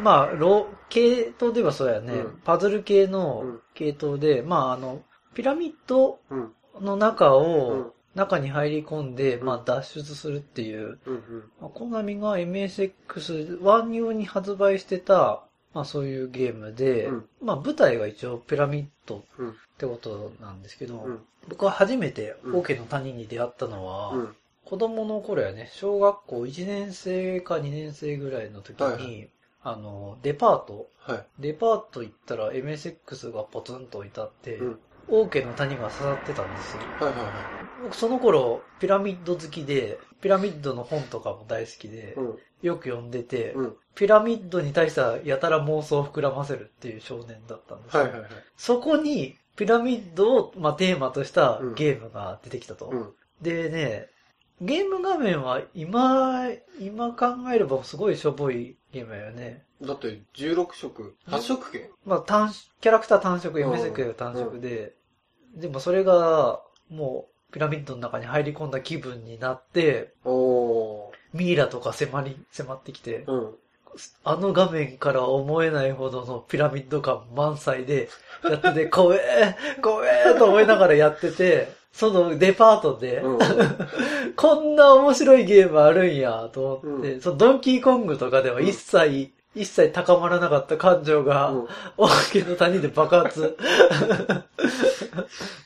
[0.02, 5.02] まあ、ロ、系統ではそうやね、うん、パズル系の系統で、うん、まああの、
[5.34, 6.20] ピラミッド
[6.82, 19.22] の中を、中に入り込んで、まあ、脱出するっていう、うんうん、まあ、コナミが MSX1 用に発売してた、まあ、そういうゲームで、うん、まあ、舞台は一応ピラミッドっ
[19.78, 29.30] てことなんですけど、うん、僕は初めてオーケーの谷に出会ったのは、うん、子供の頃やね、小学校1年生か2年生ぐらいの時に、はい、
[29.64, 34.62] あの、デパート、はい、デパート行ったら MSX がポツンと置いてあって、
[35.08, 36.84] 王家の谷が刺さってたんですよ。
[37.00, 37.32] はいはいはい。
[37.84, 48.04] 僕その頃、ピラミッド好きで、ピラミッドの本とかも大好きで、うん、よく読んでて、うん、ピラミッドに対してはやたら妄想を膨らませるっていう少年だったんですよ。
[48.04, 48.30] はいはいはい。
[48.58, 52.88] そこに、ピラミッドを、まあ、テーマとしたゲームが出てきたと。
[52.88, 54.10] うん、でね、
[54.62, 59.65] ゲーム画面は今、今考えればすごいしょぼいゲームやよね。
[59.82, 64.94] だって16色、8色系まあ単、キャラクター単色、読めせく単色で、
[65.54, 70.14] うん、でもそれが、もう、ピラミッドの中に入り込んだ気分になって、
[71.34, 73.56] ミイラとか迫り、迫ってきて、うん、
[74.24, 78.10] あの画面から思えないほどのピラミッド感満載で、
[78.44, 83.40] やってて、 怖え、怖えと思いながらやってて、そのデパートで、うん、
[84.36, 93.58] こんな面白いゲームあるんやと思って、うん、そのドンキーコングとかでは一切一切高まらなかった感情が、うん、大きの谷で爆発。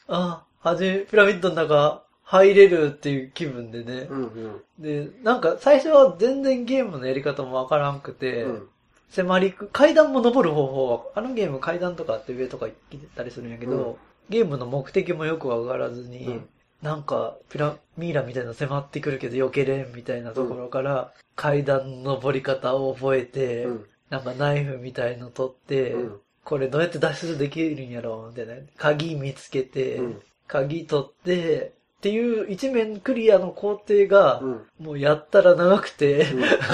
[0.08, 4.08] あ、はじめ、ピラミッドの中入れるっていう気分でね。
[4.10, 8.70] うんうん、で、なんか最初は全然ゲームのやり方もわからんくて、うん、
[9.10, 12.76] 迫りく、階段も登る方法は、あのゲーム階段とかって上とか行っ
[13.16, 13.96] たりするんやけど、うん、
[14.30, 16.50] ゲームの目的もよくわからずに、うん
[16.82, 28.62] なんか、ピラミイラみたいな迫ってくるけど避けれんみたいなところから、階段の登り方を覚えて、うん、なんかナイフみたいの取って、うん、これどうやって脱出できるんやろうみたいな。
[28.78, 34.42] 鍵見つけて、うん、鍵取って、っていう一面クリアの工程が、
[34.80, 36.28] もうやったら長くて、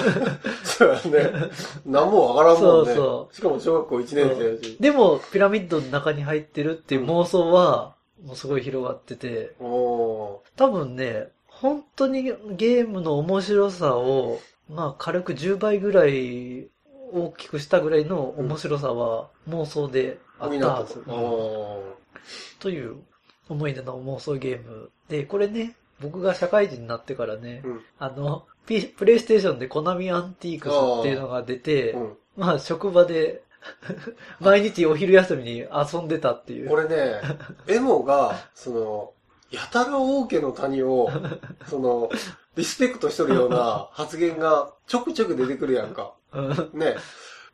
[0.64, 1.32] そうだね。
[1.84, 2.94] 何もわからんもんね。
[2.94, 3.36] そうそう。
[3.36, 4.76] しかも小学校1年生。
[4.80, 16.68] でも、ピラミッドの中に入ってるっていう妄想は、もうすごい広がってて、多分ね、本当にゲームの面白さを、まあ軽く10倍ぐらい
[17.12, 21.04] 大きくしたぐらいの面白さは妄想であったはず。
[22.60, 22.98] という
[23.50, 24.90] 思い出の妄想ゲーム。
[25.08, 33.44] で、これね、僕が社会人になってからね、うん、あの、プレイステーションでコナミアンティークスっていうのが出て、うん、まあ職場で
[34.40, 36.70] 毎日お昼休みに遊んでたっていう。
[36.70, 37.22] これね、
[37.68, 39.14] エモが、その、
[39.52, 41.10] やたら王家の谷を、
[41.70, 42.10] その、
[42.56, 46.14] リスペクトしとるような発言がちょくちょく出てくるやんか。
[46.74, 46.96] ね。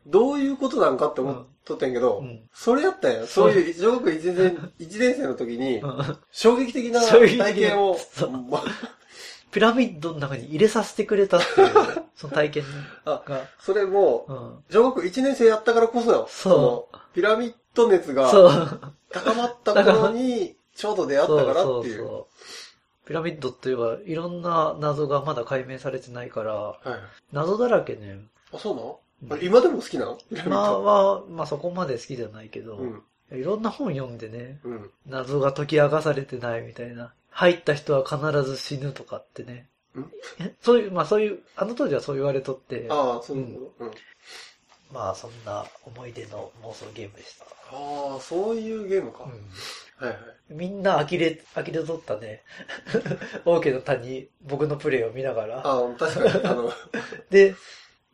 [0.06, 3.26] どういうことなんかって思っとったんやけど、うん、それやったんや。
[3.26, 5.80] そういう小学1年、1年生の時に、
[6.32, 7.96] 衝撃的な体験を、
[9.52, 11.68] ピラミッドの中に入れさせてくれたっていう、
[12.16, 12.64] その体験
[13.04, 13.22] が。
[13.60, 16.26] それも、小学1年生やったからこそよ。
[16.28, 16.96] そう。
[17.14, 18.30] ピラミッド熱が
[19.10, 21.98] 高まった頃に、ちょうど出会ったからっていう。
[21.98, 26.80] そうそうピラミッドって言えば、いろんな謎がまだ解明されてないから、はい、
[27.32, 28.20] 謎だらけね。
[28.52, 28.76] あ、そう
[29.28, 29.42] なの？
[29.42, 30.18] 今でも好きなの？
[30.46, 33.02] まあは、まあそこまで好きじゃないけど、うん、
[33.38, 37.12] いろんな本読んでね、うん、謎が解き明かされてないみたいな。
[37.32, 39.66] 入った人は必ず死ぬとかってね。
[40.60, 42.86] そういう、まあそういう、あの当時はそう言われとって。
[42.90, 43.90] ああ、そういううん、
[44.92, 47.44] まあそんな思い出の妄想ゲームでした。
[47.44, 49.24] ああ、そういうゲームか。
[49.24, 50.16] はいはい。
[50.50, 52.42] みんな呆れ、呆れとったね。
[53.44, 55.66] 王家の谷、僕のプレイを見ながら。
[55.66, 56.44] ああ、確かに。
[56.44, 56.72] あの
[57.30, 57.54] で、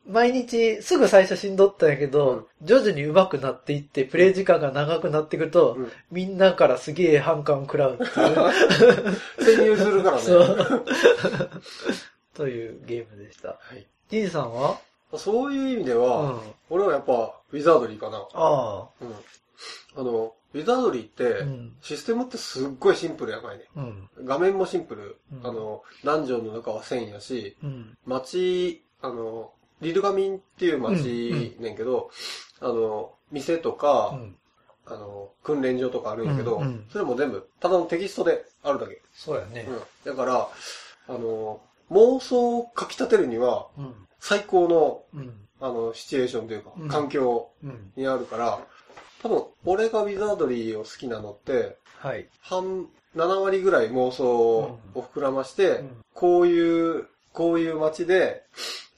[0.09, 8.11] 毎日、すぐ最初しんどったんやけど、うん、徐々に上手くなっていって、プレイ時間が長くなっていくと、うん、みんなからすげえ反感を食らうっていう。
[9.45, 10.23] 潜入するからね。
[10.25, 10.57] そう。
[12.35, 13.49] というゲームでした。
[13.49, 13.87] はい。
[14.09, 14.81] ジンさんは？
[15.17, 16.41] そういう意味では、うん、
[16.71, 18.19] 俺はやっぱ、ウィザードリーかな。
[18.19, 18.89] ああ。
[19.01, 19.15] うん。
[19.97, 21.45] あの、ウィザードリーって、
[21.83, 23.65] システムってすっごいシンプルやばいね。
[23.77, 25.19] うん、画面もシンプル。
[25.33, 32.11] うん、あの、ダンジョンの中は線やし、うん、街、あの、リルガミンっていう街ねんけど、
[32.61, 34.19] あの、店とか、
[34.87, 39.01] あの、訓練場とかあるんやけど、それも全部、ただのテキストであるだけ。
[39.15, 39.69] そうやね。
[40.05, 40.49] だから、
[41.09, 41.61] あの、
[41.91, 43.69] 妄想を書き立てるには、
[44.21, 45.03] 最高の、
[45.61, 47.51] あの、シチュエーションというか、環境
[47.97, 48.61] にあるから、
[49.23, 52.29] 多分、俺がウィザードリーを好きなのって、はい。
[52.41, 52.87] 半、
[53.17, 58.45] 7割ぐらい妄想を膨らまして、こういう、こういう街で、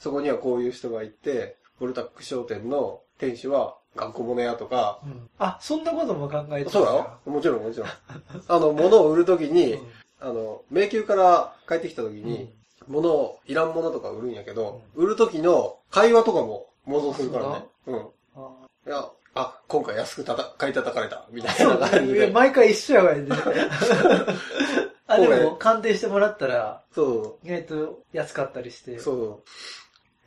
[0.01, 7.19] そこにはこういう人がいて、ボルタック商店の店主は頑固者やとか、うん、あ、そんなことも考えてそうだよ。
[7.27, 7.89] もちろんもちろん。
[8.49, 9.87] あの、物を売るときに、うん、
[10.21, 12.51] あの、迷宮から帰ってきたときに、
[12.89, 17.65] うん、物を、いらんものとか売るんやけど、売るときの会話とかも妄想するからね。
[17.87, 17.99] うん。
[18.87, 22.29] いや、あ、今回安くたた買い叩かれた、みたいな感じで。
[22.29, 23.29] 毎回一緒やわいね。
[25.07, 27.47] あ、でも、鑑定してもらったら、そう。
[27.47, 28.99] 意外と安かったりして。
[29.01, 29.51] そう。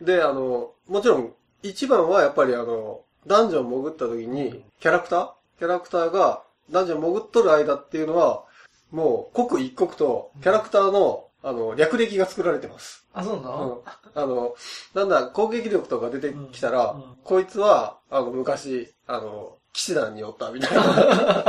[0.03, 5.29] で、あの、もちろん、一番はやっぱりあの、ダンジョン潜った時に、キャラクター？
[5.59, 8.43] キャラクターが、ダンジョン潜っとる間っていうのは、
[8.91, 13.05] もう、刻一刻と、キャラクターの、あの、略歴が作られてます。
[13.13, 13.83] あ、そうなの、
[14.15, 14.55] うん、あの、
[14.93, 21.45] なんだ、攻撃力とか出てきたら、うんうん、こいつは、あの、昔、あの、騎士団によったみたいな。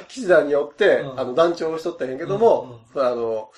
[0.08, 3.50] 騎士団によって、あの、団長をしとったんやけども、あの、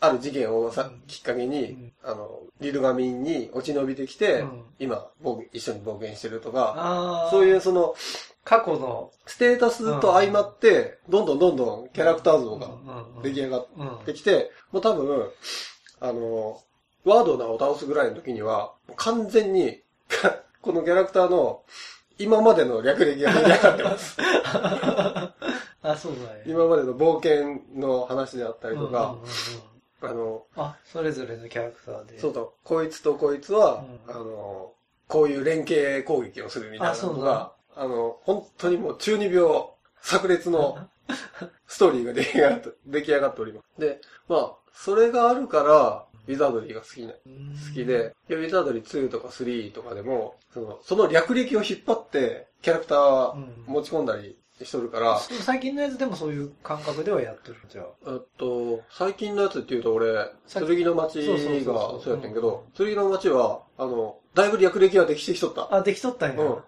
[0.00, 4.44] ある事件をさ、きっかけに、あの、リルガミンに落ち延びてきて、
[4.78, 7.94] 今、僕、一緒に冒険してるとか、そういうその、
[8.42, 12.70] 過去の、ステータスと相まって、どんどんどんどんキャラクター像が
[13.22, 13.66] 出来上がっ
[14.04, 15.30] てきて、もう多分、
[16.00, 16.60] あの、
[17.04, 19.82] ワードナーを倒すぐらいの時には、完全に、
[20.62, 21.62] このキャラクターの、
[22.18, 24.16] 今までの略歴が出来上がってます。
[25.82, 26.42] あ、そうだね。
[26.46, 29.16] 今までの冒険の話であったりとか、
[30.02, 32.18] あの、あ、それぞれのキャラクターで。
[32.18, 34.72] そうだ、こいつとこいつは、うん、あの、
[35.08, 39.44] こういう連携攻撃をするみたいなのが、あの、本当にもう中二病、
[40.02, 40.78] 炸裂の
[41.66, 43.80] ストーリーが出来上がって、出来上がっております。
[43.80, 53.34] で、まあ、それがあるから、ウィザードリーが好きな、好きで、いやウィザードリー2とか3とかでも、その、その略歴を引っ張って、キャラクター
[53.66, 55.18] 持ち込んだりしとるから。
[55.18, 57.86] 最近のやつでもそういう感覚ではやってるじゃあ。
[58.12, 60.12] えっと、最近のやつって言うと俺、
[60.52, 61.18] 剣の町
[61.64, 65.74] がそうやってんけど、剣の町は、あの、だいぶ略歴はできてきとった。
[65.74, 66.42] あ、できとったんや。
[66.42, 66.58] うん。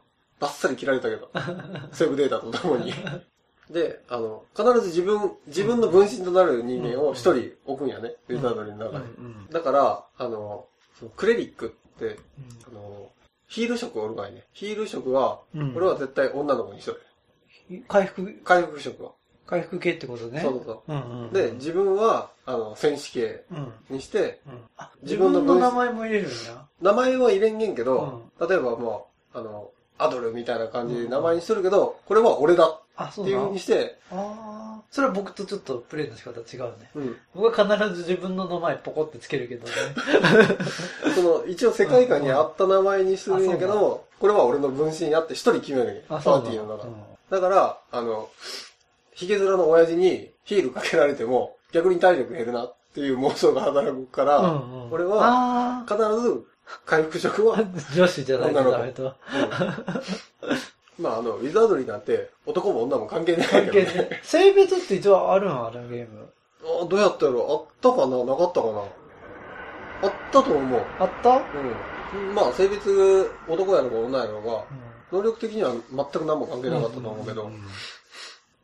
[0.41, 1.31] バッサリ切られたけど。
[1.93, 2.93] セーブデータとともに。
[3.71, 8.17] で、あの、必ず自分、自分の分身となる人間を一人置くんやね。
[8.29, 9.05] ウィザードリーの中に。
[9.51, 10.67] だから、あの
[11.17, 12.19] クレリックって、
[12.69, 13.11] あの、
[13.47, 14.47] ヒール職おるかいね。
[14.53, 17.03] ヒール職は、俺は絶対女の子にしとる。
[17.89, 19.13] 回復回復職は。
[19.47, 20.41] 回復系ってことね。
[20.41, 20.93] そうそうそう。
[20.93, 23.45] うんうんうん、で、自分は、あの、戦士系
[23.91, 24.61] にして、うんうん、
[25.03, 26.67] 自分の名前も入れるんや。
[26.81, 34.83] 名前は入れんげんけど、例えばもう、あの、アドルみたいな感じで名前にしてるけど、これは俺だっていうふうにして、ああ。
[34.91, 36.91] それは僕とちょっとプレイの仕方違うね。
[36.95, 39.73] うん、僕は必ず自分の名前ポコってつけるけどね。
[41.15, 46.03] その、一応世界観に合った名前にするんやけど、これは俺の分身にあって一人決めるんや。
[46.09, 47.12] パーティーの中。
[47.33, 48.29] だから、あの、
[49.15, 56.45] ヒゲ面の親父にヒールかけられても、逆に体力減るなっていう妄想が働くから、うんうん、俺は、必ず
[56.85, 57.57] 回復職は
[57.97, 59.05] 女子じゃないとダメと。
[59.05, 59.13] うん。
[61.03, 64.21] まああの、ウィザードリーなんて男も女も関係ないけどね。
[64.23, 66.29] 性別って一応あるんあのゲーム。
[66.83, 67.51] あ、どうやったやろ。
[67.51, 68.25] あったかな？
[68.25, 68.83] なかったかな？
[70.03, 70.81] あったと思う。
[70.99, 71.31] あった？
[71.31, 72.35] うん。
[72.35, 74.65] まあ性別男やろうが女やろうが、うん、
[75.13, 77.51] 能力的には全く何も関係なかったと思うけど、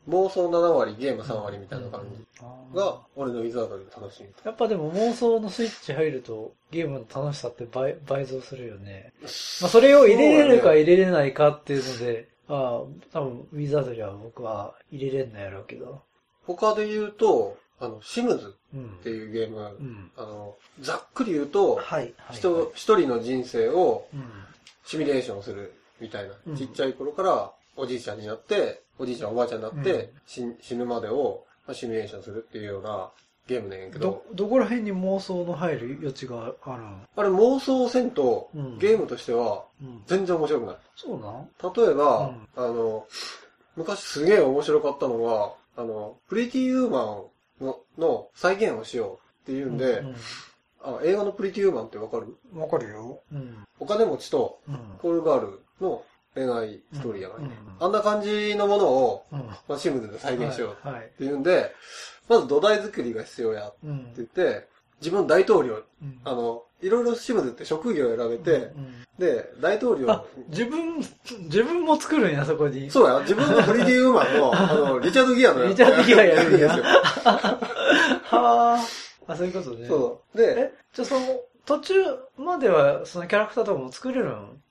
[0.09, 4.29] 妄想7割、ゲーム3割みたいな感じが、俺のウィザードリーの楽しみ。
[4.43, 9.13] やっぱでも妄想のスイッチ入ると、ゲームの楽しさって倍倍増するよね。
[9.61, 12.57] まあそれを入れれるか入れれないかっていうので、ああ、
[13.13, 16.01] 多分ウィザードリーは僕は入れれんのやろうけど。
[16.47, 24.07] 他で言うと、あの、シムズっていうゲーム、うん、あの、ざっくり言うと、はい、人、一人の人生を
[24.83, 33.09] シミュレーションするみたいな、うん、ちっちゃい頃からおじいちゃんになって、おじいちゃんおばあちゃんになって、死ぬまでをシミュレーションするっていうような
[33.47, 34.23] ゲームねんけど。
[34.29, 39.65] ど、どこら辺に妄想の入る余地があるんあれ妄想せんと、ゲームとしては、
[40.07, 40.75] 全然面白くない。
[40.95, 41.49] そうなん？
[41.75, 43.07] 例えば、あの、
[43.75, 47.21] 昔すげえ面白かったのが、あの、プリティウーマ
[47.61, 50.03] ンのの再現をしようっていうんで、
[50.83, 52.37] あ映画のプリティウーマンってわかる？
[52.53, 53.21] わかるよ。
[53.79, 54.59] お金持ちと、
[55.01, 56.03] コールガールの
[56.35, 57.57] 恋愛ストーリーやからね。
[57.79, 59.25] あんな感じのものを、
[59.67, 61.73] まあ、シムズで再現しようっていうんで、
[62.27, 63.77] まず土台作りが必要やって
[64.17, 64.67] 言って、
[65.01, 65.81] 自分大統領、
[66.23, 68.71] あの、いろいろシムズって職業を選べて、
[69.17, 70.25] で、大統領。
[70.49, 72.89] 自分、自分も作るんや、そこに。
[72.89, 76.69] そうや、自分のフリディウーマンの、 あの、リチャード・ギアのリチャード・ギアやるんや。
[76.69, 77.57] は
[78.77, 78.79] あ。
[79.27, 79.87] あ、そういうことね。
[79.87, 80.37] そう。
[80.37, 81.25] で、え、じゃあその、
[81.65, 81.93] 途中
[82.37, 84.61] まではそのキャラクターとかも作れるん？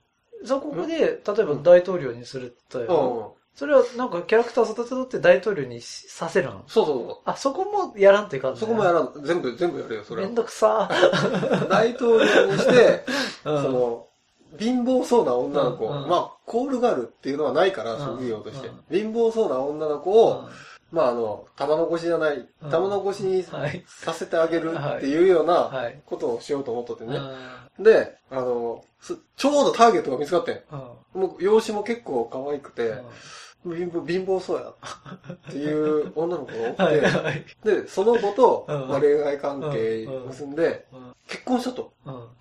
[0.44, 6.62] そこで、例えば大統領にすると、うん、それはなんかキャラクターを育てとって大統領にさせるの？
[6.68, 7.18] そうそうそう。
[7.24, 9.12] あ、そこもやらんっていうか、ね、そこもやらん。
[9.24, 10.88] 全部、全部やるよ、それめんどくさ。
[11.68, 13.04] 大統領にして、
[13.44, 14.06] うん、その、
[14.58, 16.02] 貧乏そうな女の子、うん。
[16.04, 18.70] うん、まあ、コールガールっていうのはないから、職業として。
[18.90, 20.44] 貧乏そうな女の子を、
[20.90, 25.70] まああの、玉残しじゃない、玉残しにさせてあげるっていうような
[26.06, 27.18] ことをしようと思っとってね。
[27.78, 28.84] で、あの、
[29.36, 31.18] ちょうどターゲットが見つかってん。
[31.20, 32.94] もう、容姿も結構可愛くて、
[33.64, 34.72] 貧乏、貧乏そうや
[35.32, 40.86] っていう女の子がおって、 で、その子と、まあ、恋愛関係結んで、
[41.26, 41.92] 結婚したと。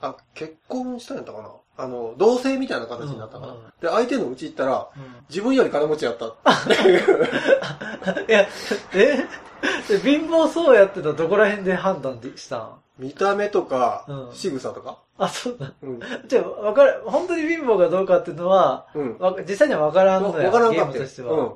[0.02, 3.54] あ、結婚したんやったかなあの、同棲みたいな形になったから。
[3.82, 4.88] で、相手の家行ったら、
[5.30, 6.26] 自分より金持ちやった。
[8.28, 8.48] いや、
[8.94, 9.28] え
[10.04, 12.70] 貧乏そうやってたらどこら辺で判断でしたん？
[12.98, 14.98] 見た目とか、仕草とか？
[15.20, 15.72] あ、そうだ。
[15.84, 16.00] うん。
[16.28, 19.18] じゃあ、わかる、本当に貧乏かどうかっていうのは、うん、
[19.48, 20.46] 実際にはわからんのよ。
[20.48, 20.94] わからんかって。
[20.94, 21.34] ゲームとしては。
[21.34, 21.46] うん。
[21.46, 21.56] は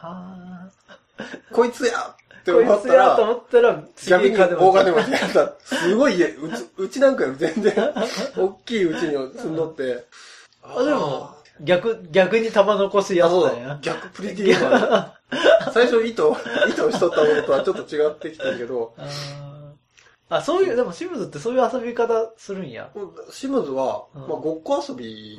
[0.00, 0.68] あ。
[1.52, 2.14] こいつや
[2.44, 5.54] って思ったら、と思ったら、逆に大金持ちやった。
[5.64, 7.72] すごい家、うち、うちなんかより全然、
[8.36, 10.04] 大きいうちに住んどって。
[10.62, 11.30] あ、でも、
[11.62, 13.78] 逆、逆に玉残しやったんや。
[13.80, 15.12] 逆プリティーマン。
[15.72, 16.36] 最初糸、
[16.68, 18.94] 糸をしとったものとはちょっと違ってきたけど。
[20.28, 22.90] あ、そういう、でもシムズってそういう遊び方するんや。
[23.30, 25.38] シムズは、まあ、ごっこ遊び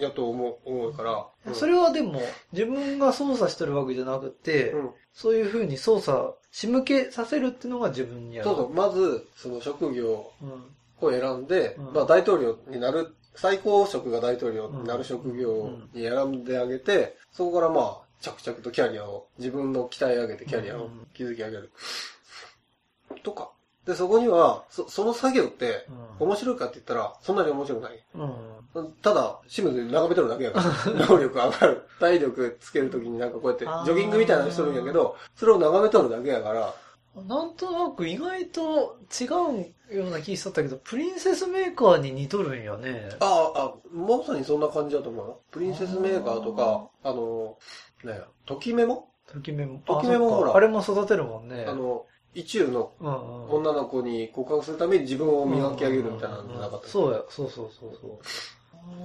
[0.00, 1.54] やと思う、思うから、うん。
[1.54, 2.20] それはでも、
[2.52, 8.48] 自分が操作してるわけじゃなくて、うん、そういうふうに操作、仕向けさせるっていうのが自分にやる。
[8.48, 10.32] そうそう、まず、その職業
[11.00, 21.70] を選んで、うん、まあ大統領になる、最高職が大統領になる職業に選んであげて、そこからまあ、着々とキャリアを、自分の鍛え上げてキャリアを築き上げる。
[23.22, 23.50] とか。
[23.86, 25.86] で、そこには、そその作業って、
[26.18, 28.04] 面白いかって言ったら、そんなに面白くない。
[28.74, 31.82] うん、ただ、シムで眺めてるだけやから、 能力上がる。
[32.00, 36.74] 体力つけるときになんかこうやって、ジョギングみたいなのしとるんやけど、それを眺めとるだけやから、
[37.24, 39.24] なんとなく意外と違
[39.90, 43.08] うような気しとったけど、プリンセスメーカーに似とるんやね。
[43.20, 45.40] ああ、あ、まさにそんな感じだと思うよ。
[45.50, 47.56] プリンセスメーカーとか、あの、
[48.04, 49.08] ね、ときメモ？
[49.32, 49.78] ときメモ。
[49.78, 50.54] ときメモほら。
[50.54, 51.64] あれも育てるもんね。
[51.66, 52.04] あの、
[52.36, 52.92] 意中の
[53.50, 58.18] 女の子に告白するために自分を磨き上げるみたいなのなかった、そうや、そうそうそうそう。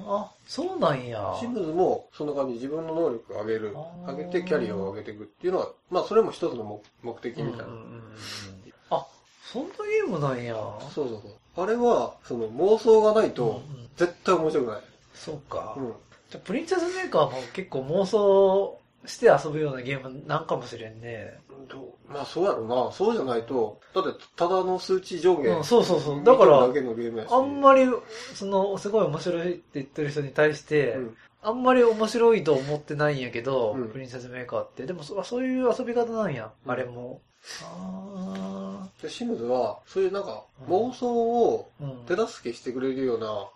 [0.05, 1.33] あ、そうなんや。
[1.39, 3.73] シムズもそんな感じ、自分の能力を上げる、
[4.05, 7.63] 上げてキャリアを上げていくっていうのは、まあそれも一つの目的みたいな。
[7.63, 8.01] うんうんうん、
[8.89, 9.07] あ、
[9.41, 10.53] そんなゲームなんや。
[10.93, 11.63] そうそうそう。
[11.63, 13.61] あれは、その妄想がないと、
[13.95, 14.75] 絶対面白くない。
[14.75, 15.75] うんうん、そうか。
[15.77, 15.93] うん。
[16.29, 21.39] じゃプリンセスメーカーも結構妄想して遊ぶようなゲームなんかもしれんね。
[22.07, 22.91] まあそうやろな。
[22.91, 26.23] そうじゃないと、だってただの数値上限、うん、そうそうそう。
[26.23, 27.85] だから、あんまり、
[28.33, 34.85] その、すごい面白いって言ってる人に対して、うん、あんまり面白いと思ってないんやけど、うん、プリンセスメーカーって。
[34.85, 37.21] でもそ、そういう遊び方なんや、あれも。
[37.63, 41.71] あで、シムズは、そういうなんか、妄想を
[42.07, 43.49] 手助けしてくれるような、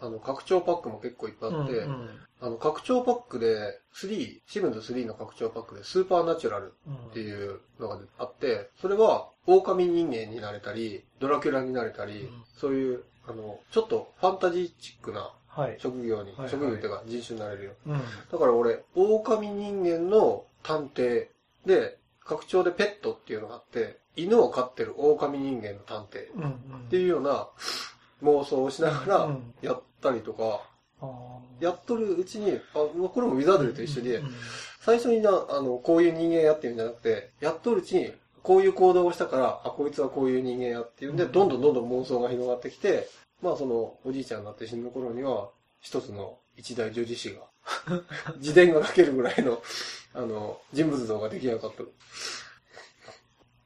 [0.00, 2.08] あの、拡張パックも結構いっぱいあって、うんうん、
[2.40, 6.74] あの、拡張パックで、3、シムズ3の拡張パックで、スーパーナチュラル
[7.10, 15.32] っていうのがあって、それは、狼人間になれたり、ドラキュラになれたり、うん、そういう、あの、ちょっとファンタジーチックな
[15.78, 17.72] 職業に、はい、職業っていうか人種になれるよ。
[17.86, 21.28] はいはい、だから俺、狼人間の探偵
[21.64, 27.48] で、拡張でペットっていうのがあって、犬を飼ってる狼人間の探偵っていうような
[28.24, 30.62] 妄想をしながらやったりとか、
[31.60, 34.22] やっとるうちに、あ、これもウィザードリーと一緒で、
[34.80, 43.08] 最初にな、あの、こういう人間やってるんじゃなくて、やっとるうちに、こういう行動をしたから、あ、こいつはこういう人間やっていうんで、どんどんどんどん妄想が広がってきて、
[43.42, 45.50] まあその、おじいちゃんになって死ぬ頃には、
[45.80, 47.40] 一つの一大女子誌が、
[48.38, 49.60] 自伝が書けるぐらいの、
[50.14, 51.82] あの、人物像が出来上がった。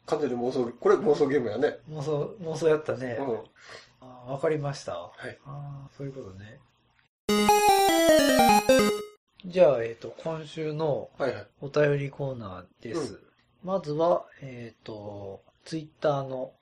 [0.06, 1.78] 完全に妄想、これ妄想ゲームやね。
[1.90, 3.18] 妄想、妄想やったね。
[3.20, 3.38] うん。
[4.00, 4.94] あわかりました。
[4.94, 5.38] はい。
[5.44, 6.58] あそういうことね。
[9.44, 11.10] じゃあ、えっ、ー、と、今週の
[11.60, 13.00] お便りコーナーです。
[13.00, 13.30] はいはい
[13.62, 16.52] まずは、えっ、ー、と、ツイッターの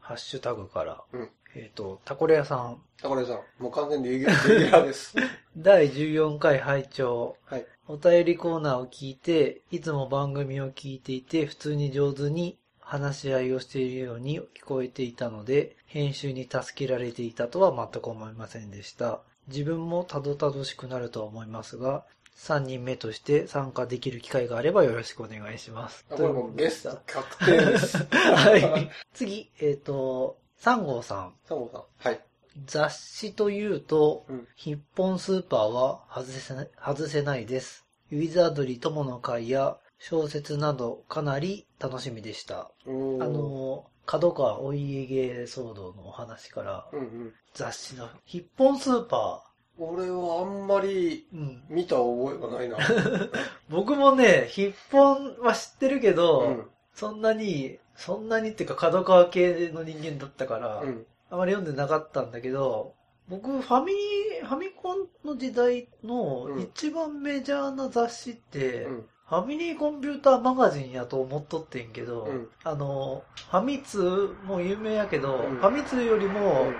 [0.00, 2.82] ハッシュタグから、うん、えっ、ー、と、タコレ屋さん。
[3.00, 3.62] タコレ屋さん。
[3.62, 5.14] もう完全にレギュラーです。
[5.56, 7.66] 第14回拝聴はい。
[7.86, 19.20] お便りコーナーを聞いて、いつも番組を聞いていて、普通に上手に話し合いをしているように聞こえていたので、編集に助けられていたとは全く思いませんでした。
[19.48, 22.04] 自分もたどたどしくなるとは思いますが、
[22.38, 26.06] 3人目として参加できる機会があればよろしくお願いします。
[26.08, 27.96] これもゲスト確定です。
[28.14, 28.90] はい。
[29.12, 31.34] 次、えっ、ー、と、3号さん。
[31.48, 31.82] 3号さん。
[32.10, 32.20] はい。
[32.66, 37.84] 雑誌というと、うん、ヒッポンスーパーは外せない外せないです。
[38.10, 42.70] ウィザードリー友の会や小説などかなり楽しみでした。
[42.86, 49.82] あの、角川お家芸騒動のお話から、うんうん、雑誌のヒッポンスーパー。
[49.84, 51.28] 俺はあんまり
[51.68, 52.78] 見た覚えがないな。
[53.68, 62.94] 僕もね、ヒッポンは知ってるけど、うん、そんなに、そんなにっていうか角川系の人間だったから、うん、あまり読んでなかったんだけど、
[63.28, 63.92] 僕、ファミ、
[64.40, 76.72] ファミコンの時代の一番メジャーな雑誌って、うん、ファミリーコンピューターマガジンやと思っとってんけど、うん、あの、ファミ通も有名やけど、うん、ファミ通よりも、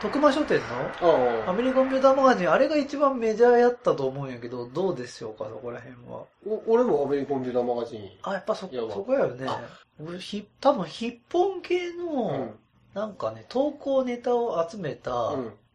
[0.00, 0.64] 徳間書店の
[1.00, 6.24] ファミリーコンピューターマガジン、あれが一番メジャーやったと思うんやけど、どうでしょうか、そこら辺は。
[6.46, 8.10] お俺もファミリーコンピューターマガジン。
[8.22, 9.48] あ、やっぱそ、そこやよね。
[10.00, 12.52] 俺、ひ、多分、ヒッポン系の、
[12.94, 15.32] なんかね、投稿ネタを集めた、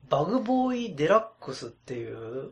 [0.09, 2.51] バグボーイデラックスっていう、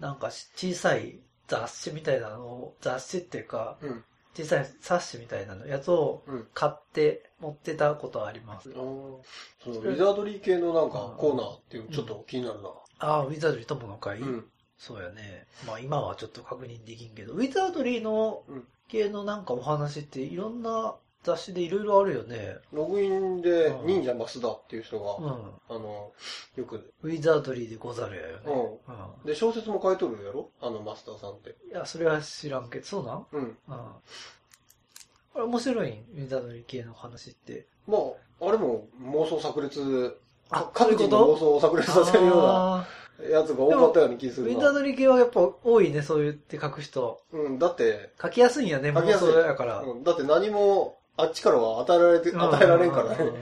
[0.00, 4.04] なんか小さい雑誌みたいなのを、雑誌っていうか、うん、
[4.36, 6.22] 小さい冊子みたいなのやつを
[6.52, 8.70] 買って持ってたことあります。
[8.70, 12.68] うん、そのウィザードリー系のなんかコーナーっていうちょっと気になるな。
[12.98, 14.44] ああ、ウィザードリー友の会、うん、
[14.76, 15.46] そうやね。
[15.66, 18.42] まあ今はちょっと確認できんけど、ウィザードリーの
[18.88, 20.96] 系のなんかお話っていろんな
[21.26, 22.58] 雑誌でいろいろあるよね。
[22.72, 26.12] ログインで忍者マスダっていう人が、うん、あの、
[26.54, 26.92] よく。
[27.02, 28.42] ウィザードリーでござるやよね。
[28.46, 28.62] うん。
[28.62, 30.48] うん、で、小説も書いとるやろ？
[30.60, 31.56] あのマスターさんって。
[31.68, 33.42] いや、それは知らんけど、そうなんうん。
[33.42, 33.54] うん。
[33.66, 37.66] これ面白いウィザードリー系の話って。
[37.88, 40.16] まあ、あれも妄想炸裂、
[40.50, 42.86] あ、各自の妄想を炸裂させるような。
[43.32, 44.52] やつが多かったような気するな。
[44.52, 47.22] ウィンタードリ系はやっぱ多いね、そう言って書く人。
[47.32, 48.12] うん、だって。
[48.20, 49.80] 書きやすいんやね、妄想やから。
[49.80, 53.32] うん、だって何もあっちからは与えられて、与えられんからね。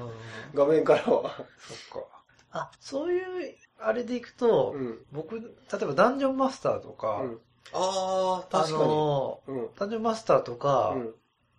[0.55, 1.31] 画面からは。
[1.59, 2.09] そっか。
[2.53, 5.43] あ、そういう、あれでいくと、うん、僕、例
[5.83, 7.41] えばダンジョンマスターとか、うん、
[7.72, 8.85] ああ、確かに。
[8.85, 10.97] あの、うん、ダンジョンマスターとか、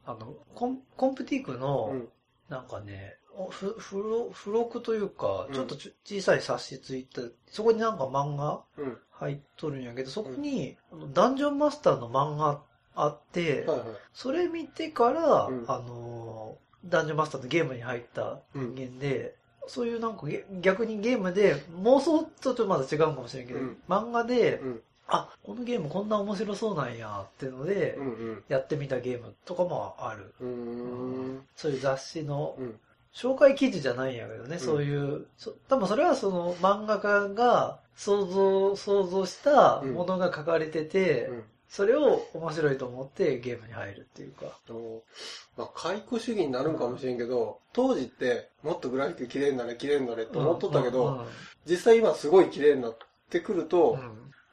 [0.06, 1.94] あのコン、コンプティークの、
[2.48, 3.18] なんかね、
[3.50, 8.64] ふ、付録、付録というか、ちょっと小さい冊子ついて、そこになんか漫画
[9.12, 10.78] 入っとるんやけど、そこに、
[11.14, 12.62] ダンジョンマスターの漫画
[12.96, 19.36] あって、はいはい、それ見てから、うん、あの、ダンジョンマスターのゲームに入った人間で、
[19.68, 20.28] そういうなんか
[20.62, 27.98] 逆にゲームで、妄想とちょっとまだ違うかもしれんけど、うん、漫画で、うん、あ、このゲームこんな面白そうなんやっていうので、
[28.48, 30.34] やってみたゲームとかもある。
[30.40, 32.58] うん、そういう雑誌の、
[33.14, 35.26] 紹介記事じゃないんやけどね、そういう、
[35.70, 41.32] 多分それはその漫画家が想像、想像したものが書かれてて、
[41.70, 44.46] それを面白いと思ってゲームに入るっていうか。
[45.58, 51.26] まあ、解雇主義になるんかもしれんけど、当時ってもっとグラフィック綺麗になれ綺麗になれって思っとったけど、
[51.66, 52.98] 実際今すごい綺麗になっ
[53.30, 53.98] てくると、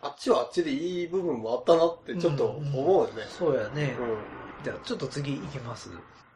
[0.01, 3.25] あっちはあっちでいい部分もあったなってちょっと思うよね。
[3.29, 3.97] そうやね。
[4.65, 5.91] じゃあちょっと次行きます。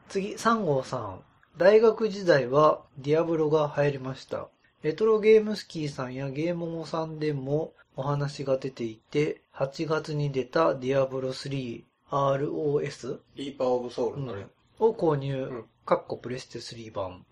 [0.09, 1.20] 次、3号さん。
[1.57, 4.49] 大学時代はディアブロが流行りました。
[4.83, 13.18] レトロゲームスキーさんやゲーモモさんでもお話が出ていて、8月に出たディアブロ3 ROS?
[13.34, 14.47] リーパーオブソウル、ね、
[14.78, 15.64] を購入。
[15.86, 17.24] かっこプレステ3版。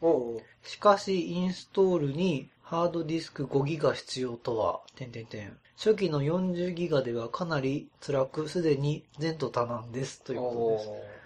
[0.62, 5.58] しかし、インストールにハードディスク5ギガ必要とは、点点点。
[5.76, 10.22] 初期の40ギガではかなり辛く、すでに前途多難です。
[10.22, 11.23] ということです。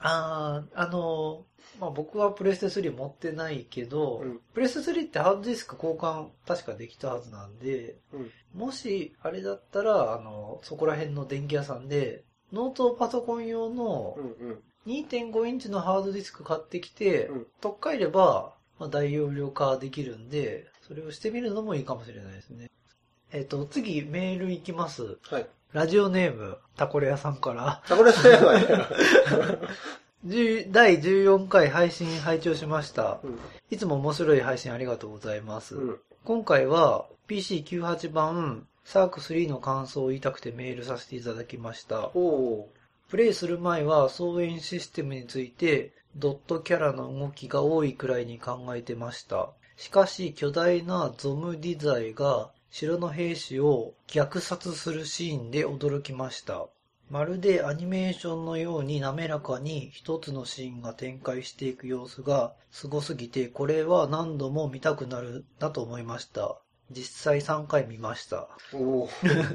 [0.00, 1.44] ああ、あの、
[1.78, 14.16] まあ僕はプレステ3持ってないけど、うん、プレステ3ってハードディスク交換確かできたはずなんで、うん、もしあれだったら、あの、そこら辺の電気屋さんで、ノートパソコン用の
[14.86, 22.70] 2.5インチのハードディスク買ってきて、うん、取っ換えれば、まあ、大容量化できるんで、それをしてみるのもいいかもしれないですね。
[23.32, 25.18] えっ、ー、と、次メールいきます。
[25.28, 25.46] はい。
[25.72, 27.82] ラジオネーム、タコレ屋さんから。
[27.86, 28.66] タコレ屋さんやばい。
[30.22, 33.38] 第14回配信拝聴しました、うん、
[33.70, 35.76] いつも面白い配信ありがとうございます。
[35.76, 42.10] うん、今回は PC98 版サーク3の感想を言いたくてメールさせていただきました。
[43.08, 49.48] プレイする前は操演システムについてドットキャラの動きが多いくらいに考えてました。
[49.76, 56.68] しかし巨大なゾムディザイが城の兵士を虐殺するシーンで驚きました。
[57.10, 66.60] まるでアニメーションのように滑らかに一つのシーンが展開していく様子がすごすぎて、これは何度も見たくなるなと思いました。
[66.92, 68.48] 実際3回見ました。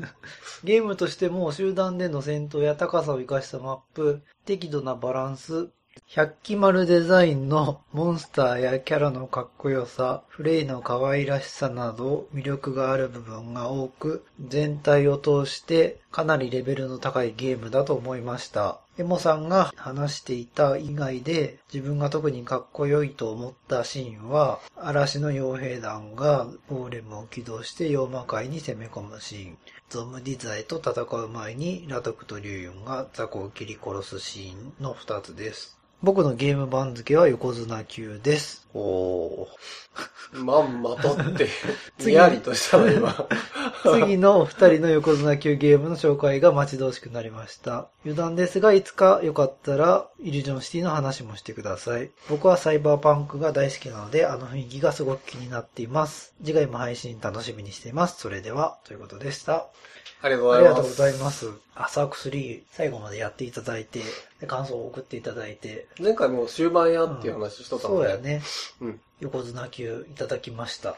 [0.65, 5.69] ゲームとしても集団での戦闘や高さを生かしたマップ、適度なバランス、
[6.15, 18.79] 百鬼丸デザインのモンスターやキャラのかっこよさ、フレイの可愛らしさなど魅力がある部分が多く、全体を通してかなりレベルの高いゲームだと思いました。
[18.97, 29.57] エモさんが話していた以外で自分が特にかっこよいと思ったシーンは、嵐の傭兵団がゴーレムを起動して妖魔界に攻め込むシーン。
[29.89, 35.74] ゾムディザイと戦う前にラトクとリュウユンがザコを切り殺すシーンの2つです。
[36.01, 38.67] 僕のゲーム番付は横綱級です。
[38.73, 39.47] おー。
[40.33, 41.47] まんまとって、
[42.05, 43.27] にやりとしたわ、今。
[43.83, 47.87] 次のお二人の横綱級ゲームの紹介が待ち遠しくなりました。
[48.03, 52.11] 余談ですが、いつかよかったら、イリュージョンシティの話もしてください。
[52.29, 56.33] 僕はサイバーパンクが大好きなので、あの雰囲気がすごく気になっています。
[56.43, 58.19] 次回も配信楽しみにしています。
[58.19, 59.67] それでは、ということでした。
[60.25, 60.67] ありがとうございます。
[60.67, 61.49] ありがとうございます。
[61.75, 64.01] アサーク3、最後までやっていただいて、
[64.47, 65.87] 感想を送っていただいて。
[65.99, 68.41] 前回も終盤やっていう話しとったもんね、うん、そうやね。
[68.81, 69.01] うん。
[69.19, 70.97] 横綱級いただきました。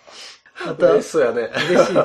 [0.66, 1.52] また、嬉しそうやね。
[1.70, 2.04] 嬉しい、ね。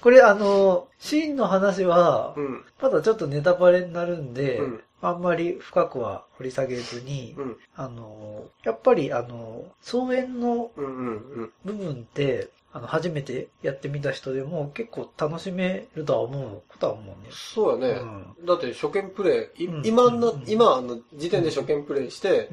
[0.00, 17.30] これあの、シーンの話は、うん、まだちょっとネタバレになるんで、うん、あんまり深くは掘り下げずに、うん、あの、やっぱりあの、草園の部分って、あの、初めてやってみた人でも結構楽しめるとは思うことは思うね。
[17.30, 18.00] そうやね。
[18.00, 22.50] うん、だって初見プレイ、うん、今の、うん、今の時点で初見プレイして、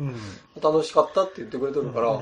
[0.61, 2.22] 楽しかったって言ってくれてるから、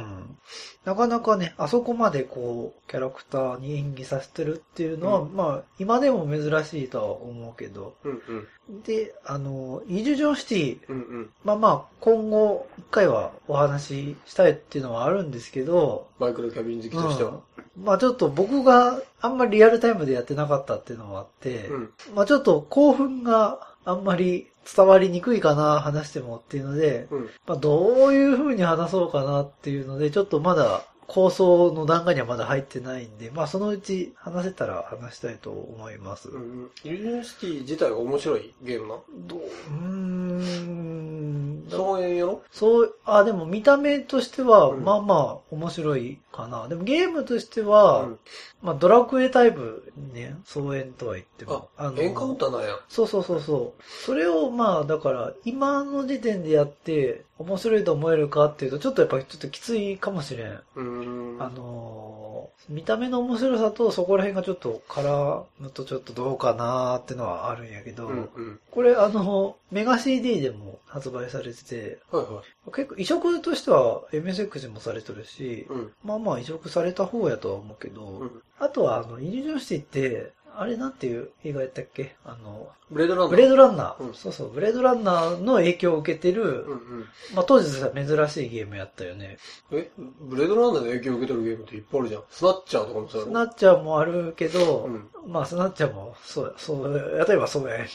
[0.86, 8.22] なかなかね、あそこまでこう、キャラクターに演技させてるっていうのは、まあ、今でも珍しいとは思うけど、うん
[8.68, 17.40] うん、で、あの、イジュジョンシティ、うんうん、まあまあ、今後、一回はお話ししたいっていうのはあるんですけど、マイクロキャビン好きとしては。
[17.78, 36.30] まあちょっと僕があんまりリアルタイムでやってなかったっていうのもあって、うん、まあちょっと興奮があんまり伝わりにくいかな、話してもっていうので、うん、まあどういう風に話そうかなっていうので、ちょっとまだ構想の段階にはまだ入ってないんで、まあそのうち話せたら話したいと思います。
[36.30, 38.96] うん、ユニバーシティ自体が面白いゲームな
[39.28, 46.68] どう、うん、そういうそう、あ、でも見た目としては、まあまあ面白いかな。
[46.68, 48.20] でもゲームとしては、うん、
[48.62, 51.70] まあドラクエタイプね、総演とは言っても。
[51.78, 52.80] あ、あのエンカウンターなんや。
[52.90, 53.84] そうそうそうそう。
[54.06, 60.62] それをまあだから今の時点でやって面白いと思えるかっていうとちょっとやっぱりちょっときついかもしれん。
[60.76, 62.33] うんあの
[62.70, 82.16] 見た目の面白さとそこら辺がちょっと絡むとちょっとどうかなーってのはあるんやけど、うんうん、これあの、メガ CD でも発売されてて、はいはい、結構移植としては MSX もされてるし、うん、まあまあ移植された方やとは思うけど、うん、あとはあの、イリュージョンシティって、あれなんていう映画やったっけ？
[82.26, 83.30] あの、ブレードランナー。
[83.30, 89.38] ブレードランナー、うん、そうそう、ブレードランナーの影響を受けてる、うんうん、まあ当時さ、珍しいゲームやったよね。
[89.72, 89.92] え？
[90.20, 92.24] ブレードランナーで影響を受けてるゲームっていっぱいあるじゃん。
[92.30, 97.88] スナッチャーとかもそうスナッチャーもあるけど、うん、まあスナッチャーも、そう、そう、例えばそうやね。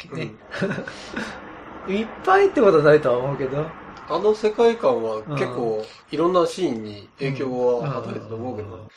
[1.87, 3.67] うん、 いっぱいってことはないとは思うけど。
[4.11, 8.89] あの世界観は結構いろんなシーンに影響を与えたと思うけど。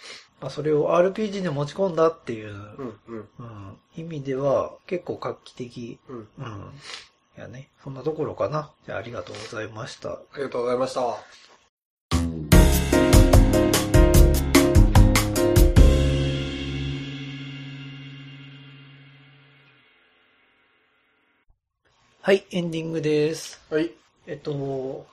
[0.41, 5.99] まあ、それを RPG に持ち込んだっていう、うんうん、意味では結構画期的。
[6.09, 6.17] うん。
[6.17, 6.73] うん。
[7.37, 8.71] いやね、そんなところかな。
[8.87, 10.09] じゃあありがとうございました。
[10.09, 11.01] ありがとうございました。
[22.23, 23.61] はい、エンディングです。
[23.69, 23.91] はい。
[24.25, 25.05] えっと、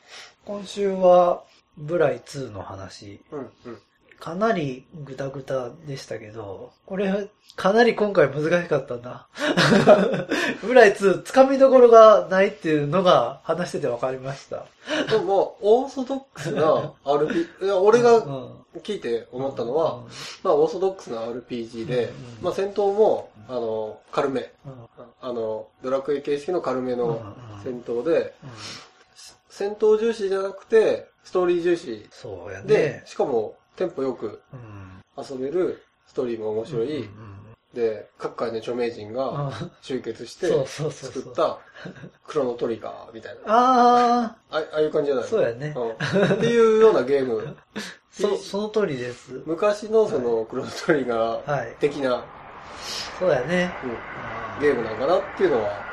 [0.47, 1.45] 今週は、
[1.77, 3.21] ブライ2の話。
[3.31, 3.83] うんうん。
[4.21, 9.29] かなりグダグダでしたけど、これ、かなり今回難しかったな。
[10.63, 14.67] ブライ2、つかみどころがないっていうのが話してて分かりました。
[15.11, 18.25] でも、オーソドックスな RPG、 いや俺が
[18.83, 20.09] 聞いて思ったのは、うんうん、
[20.43, 22.13] まあ、オーソドックスな RPG で、うん
[22.43, 24.53] まあ、戦闘も、あの、軽め、
[25.21, 28.35] あの、ドラクエ形式の軽めの戦闘で、
[29.49, 32.07] 戦闘重視じゃなくて、ストーリー重視。
[32.11, 32.67] そうやね。
[32.67, 34.43] で、しかも、テンポよく
[35.17, 37.09] 遊べる、ストーリーも面白い、
[37.73, 39.53] で、各界の著名人が
[39.83, 41.61] 集結して作った
[42.27, 43.41] クロノトリガーみたいな。
[43.47, 44.37] ああ。
[44.51, 45.91] ああいう感じじゃないそうやね、うん。
[45.93, 47.57] っていうようなゲーム。
[48.11, 49.43] そ、その通りです。
[49.47, 52.23] 昔のそのクロノトリガー的な、はい、
[53.21, 55.89] そうやね、うん、ゲームなんかなっていうのは。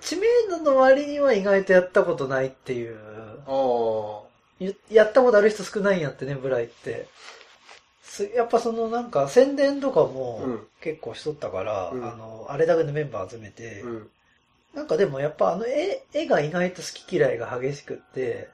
[0.00, 2.96] 知名度の割には意外とやったことないっていう。
[3.46, 4.31] ああ。
[4.90, 7.08] やったことある人少ないんやってね、ブライって。
[8.34, 14.08] やっぱそのなんか宣伝とかも結構しとったから、うん、あの、あれだけのメンバー集めて、うん、
[14.74, 18.50] なんかでもやっぱあの絵絵が意外と好き嫌いが激しくって、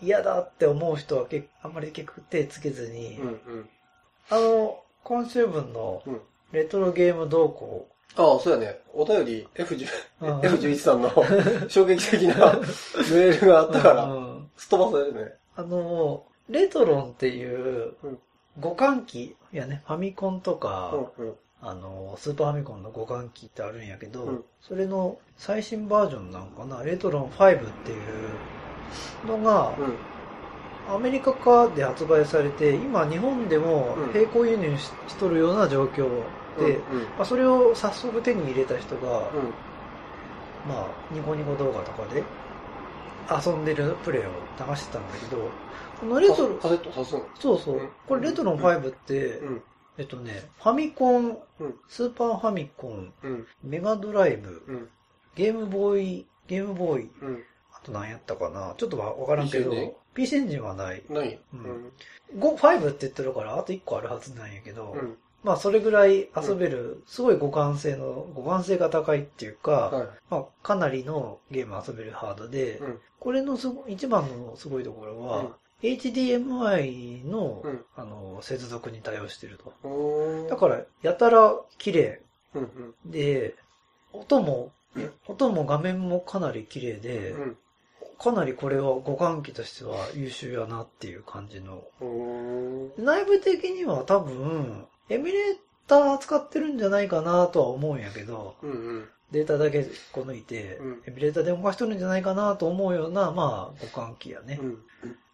[0.00, 3.68] 嫌だって思う人は結あんまり結構手つけずに、うんうん、
[4.30, 6.02] あの、今週分の
[6.52, 7.86] レトロゲーム動向
[8.16, 8.80] ああ、そうやね。
[8.92, 9.88] お便り F10、
[10.20, 11.10] F11 さんの
[11.68, 14.06] 衝撃的なメールがあったから、
[14.56, 15.32] すっ飛ばされるね。
[15.56, 17.94] あの、レトロンっていう
[18.60, 29.74] 互換機、いやね、ファミコンとか、うんうん、あの、スーパーファミコンの互換機ってあるんやけど、うん、それの最新バージョンなのかな、レトロン5っていうのが、
[30.88, 36.08] うん、アメリカ化で発売されて、今日本でも並行輸入しとるような状況
[36.58, 39.30] で、うんうん、まあ、それを早速手に入れた人が、
[40.68, 42.22] まあ、ニコニコ動画とかで
[43.30, 45.50] 遊んでるプレイを流してたんだけど、
[46.00, 47.88] このレトロ、カセット刺すのそうそう。
[48.06, 49.62] これレトロン5って、うん、
[49.98, 51.38] えっとね、ファミコン、
[51.88, 53.12] スーパーファミコン、
[53.62, 54.90] メガドライブ、
[55.34, 57.10] ゲームボーイ、ゲームボーイ、
[57.72, 58.74] あと何やったかな？
[58.76, 59.72] ちょっとわからんけど、
[60.14, 61.02] PC エンジンはない。
[61.08, 61.38] ない。
[61.52, 61.92] うん。
[62.38, 64.96] 5、5って言ってるから、あと1個あるはずなんやけど、
[65.44, 75.48] まあそれぐらい遊べる、すごい互換性の、互換性が高いっていうか、はい、まあかなりのゲーム遊べるハードで、うん、これのすご一番のすごいところは、うん、
[75.82, 80.48] HDMI の、うん、あの、接続に対応してると。
[80.48, 82.22] だから、やたら綺麗。
[82.54, 82.62] うん
[83.04, 83.54] うん、で、
[84.12, 84.72] 音も、
[85.26, 87.34] 音も画面もかなり綺麗で、
[88.18, 91.82] かなりこれは互換機としては優秀やなっていう感じの。
[92.96, 104.58] 内部的には多分、エミュレーター使ってるんじゃないかなとは思うんやけど、うんうん、データだけこ抜いて、うん、エミュレーターで動かしてるんじゃないかなと思うような、まあ、互換機やね。
[104.62, 104.78] うん、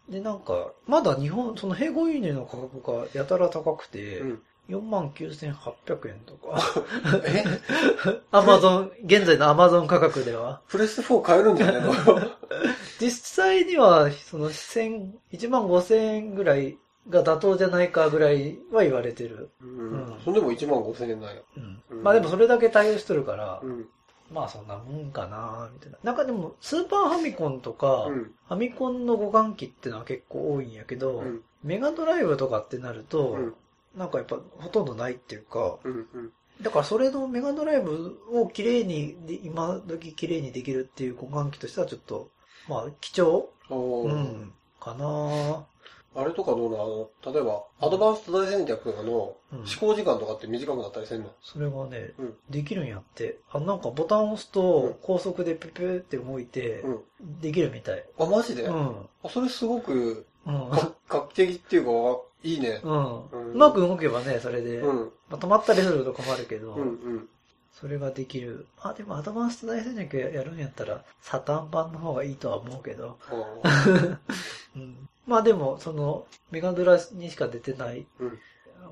[0.09, 6.61] で、なんか、まだ日本、その併合輸入の価格がやたら高くて、うん49,800円とか。
[7.25, 7.43] え？
[8.31, 10.61] アマゾン、現在のアマゾン価格では。
[10.69, 11.91] プレス4買えるんじゃないの？
[12.99, 16.77] 実際には、その、1万5000円ぐらい
[17.09, 19.49] が妥当じゃないかぐらいは言われてる。
[19.61, 19.91] うん。
[19.91, 21.41] うん、それでも1万5千円なんや。
[21.57, 22.03] うん。
[22.03, 23.87] まあでもそれだけ対応しとるから、うん。
[24.31, 25.97] まあそんなもんかなみたいな。
[26.03, 33.53] なんかでも、スーパーファミコンとか、うん、ファミコンの互換機ってのは結構多いんやけど、うん、メガドライブとかってなると、うん、
[33.95, 36.31] なんかやっぱほとんどないっていうか、うんうん、
[36.61, 42.29] だからそれのメガドライブを綺麗に、今時綺麗にできるっていう互換機としてはちょっと、
[42.69, 44.53] まあ貴重うん。
[44.79, 45.65] かな
[46.13, 46.71] あれとかどう
[47.23, 53.39] な例えば、アドバンスト大戦略とかの試行時間とかって短くなったりせんの、それがね、うん、できるんやって。
[53.51, 56.83] あ、なんかボタンを押すと、高速でペペって動いて、
[57.41, 58.03] できるみたい。
[58.19, 58.63] あ、マジで？
[58.63, 58.95] うん。
[59.23, 60.69] あ、それすごく、うん、
[61.07, 62.81] 画期的っていうか、いいね。
[62.83, 63.51] うん。
[63.53, 64.79] うまく動けばね、それで。
[64.79, 65.11] うん。
[65.29, 66.73] まあ、止まったりすると困るけど。
[66.73, 67.29] うんうん。
[67.71, 68.67] それができる。
[68.81, 73.17] あ、でもアドバンスト大戦略やるんやったら、サタン版の方がいいとは思うけど。
[74.75, 78.05] うん、まあでも、その、メガドラにしか出てない、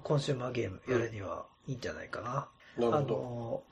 [0.04, 2.48] コンシューマーゲームやるにはいいんじゃないかな。
[2.78, 3.64] なるほど。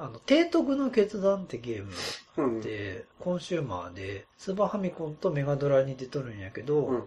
[0.00, 1.84] あの、提督の決断ってゲー
[2.44, 7.04] ムって、コンシューマーで、スーパーファミコンとメガドラに出とるんやけど、うん、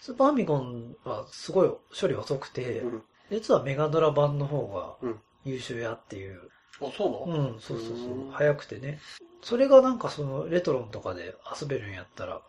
[0.00, 5.08] スーパーファミコンはすごい処理遅くて、うん、実はメガドラ版の方が
[5.44, 6.40] 優秀やっていう。
[6.80, 7.52] あ、そうなの？
[7.52, 8.30] うん、そうそうそう。
[8.32, 9.00] 早くてね。
[9.42, 12.42] それがなんかそのレトロンとかで遊べるんやったら、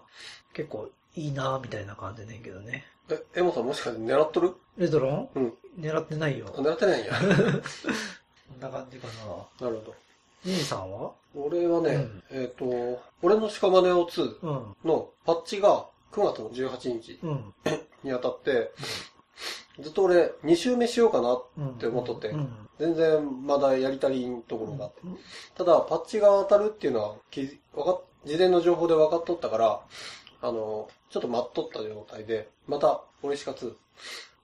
[0.54, 2.86] 結構いいなみたいな感じねんけどね。
[3.10, 4.56] え、エモさんもしかして狙っとる？
[4.78, 5.30] レトロン？
[5.36, 5.54] うん。
[5.80, 6.48] 狙ってないよ。
[6.48, 7.12] 狙ってないんや。
[7.14, 7.28] こ
[8.58, 9.08] んな感じか
[9.60, 9.68] な。
[9.68, 9.96] なるほど。
[10.46, 11.12] 兄さんは？
[11.36, 17.20] 俺はね、うん、えっ、ー、と、俺の屍を2のパッチが9月の18日
[18.04, 18.72] にあたって、
[19.80, 21.44] ずっと俺2周目しようかなっ
[21.78, 22.34] て思っとって、
[22.80, 25.02] 全然まだやり足りんところがあって。
[25.56, 27.16] ただ、パッチが当たるっていうのは、
[27.76, 29.82] わか事前の情報で分かっとったから、
[30.42, 33.74] あの、ちょっと待っとった状態で、また、俺しか2。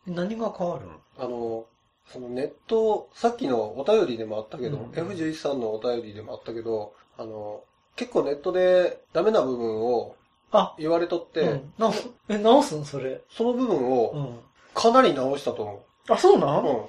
[0.08, 0.86] 何が変わる？
[1.18, 1.66] あの、
[2.08, 7.64] そのネット、さっきのお便りでもあったけど、うんうん、F11 さんのお便りでもあったけど、あの、
[7.96, 10.16] 結構ネットでダメな部分を
[10.52, 11.92] あ言われとって、うん、な
[12.30, 12.86] え、直すん？
[12.86, 13.22] それ。
[13.30, 14.42] その部分を、
[14.74, 16.14] かなり直したと思う。
[16.14, 16.66] あ、そうなん？
[16.66, 16.86] うん。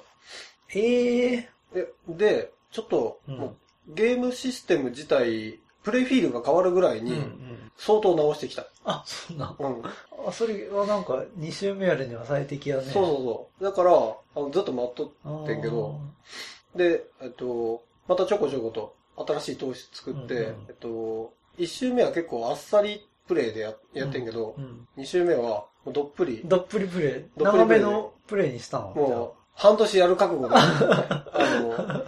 [0.67, 1.49] へえ。
[1.73, 3.57] え、で、ちょっと、うん、
[3.89, 7.21] ゲームシステム自体、プレイフィールが変わるぐらいに、
[7.77, 8.67] 相当直してきた。
[8.83, 9.55] あ、そんな。
[9.57, 9.81] うん。
[10.27, 12.83] あ、それはなんか、2周目やるには最適やね。
[12.83, 13.63] そうそうそう。
[13.63, 15.99] だから、あのずっと待っとってんけど、
[16.75, 18.95] で、えっと、またちょこちょこと
[19.27, 26.41] 新しい投資作って、うんうん、えっと、1周目は結構あっさりプレイでややってんけど、うんうん、2周目はどっぷり。
[26.45, 27.41] どっぷりプレイ。
[27.41, 28.93] 長めのプレイにしたの？
[28.95, 31.25] もう、半年やる覚悟で、 あ
[31.61, 32.05] の、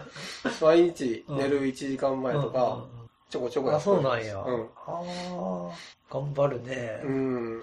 [0.62, 2.86] 毎日寝る1時間前とか、
[3.32, 4.38] ちょこちょこやってあ、そうなんや。
[4.46, 4.68] うん。
[4.86, 7.00] ああ、頑張るね。
[7.06, 7.62] うん。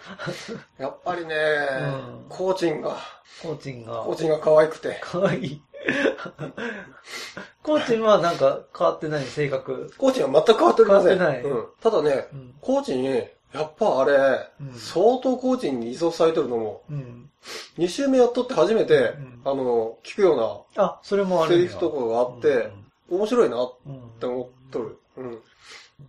[0.79, 2.97] やっぱりね、うん、コーチンが、
[3.43, 4.99] コーチンが、コーチンが可愛くて。
[5.03, 5.63] 可愛い。
[7.63, 9.25] コーチンはなんか変わってない？
[9.27, 9.93] 性格。
[9.99, 11.19] コーチンは全く変わっておりません。
[11.19, 11.53] 変わってない。
[11.53, 11.67] うん。
[11.83, 17.31] ただね、うん、コーチン、やっぱあれ、うん、相当コーチンに依存されてるのも、うん、
[17.77, 22.71] 2週目やっとって初めて、うん、あの、聞くような、あ、それもあるセリフとかがあって、
[23.11, 23.75] 面白いなっ
[24.19, 24.99] て思っとる。
[25.19, 25.43] うん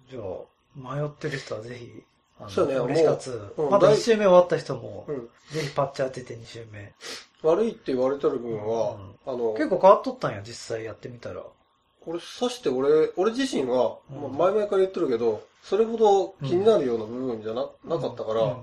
[0.10, 2.03] じゃあ、迷ってる人はぜひ、
[2.47, 2.88] そうね、もう。
[2.88, 6.93] うん、まだ1周目終わった人も、うん、ぜひパッチ当てて2周目。
[7.41, 11.41] 悪いって言われてる分は、うん、あの、結構変わっとったんや、実際やってみたら。
[11.41, 18.53] これ刺して俺、俺自身は、まあ、前々から言ってるけど、それほど気になるような部分じゃな,、なかったから、あ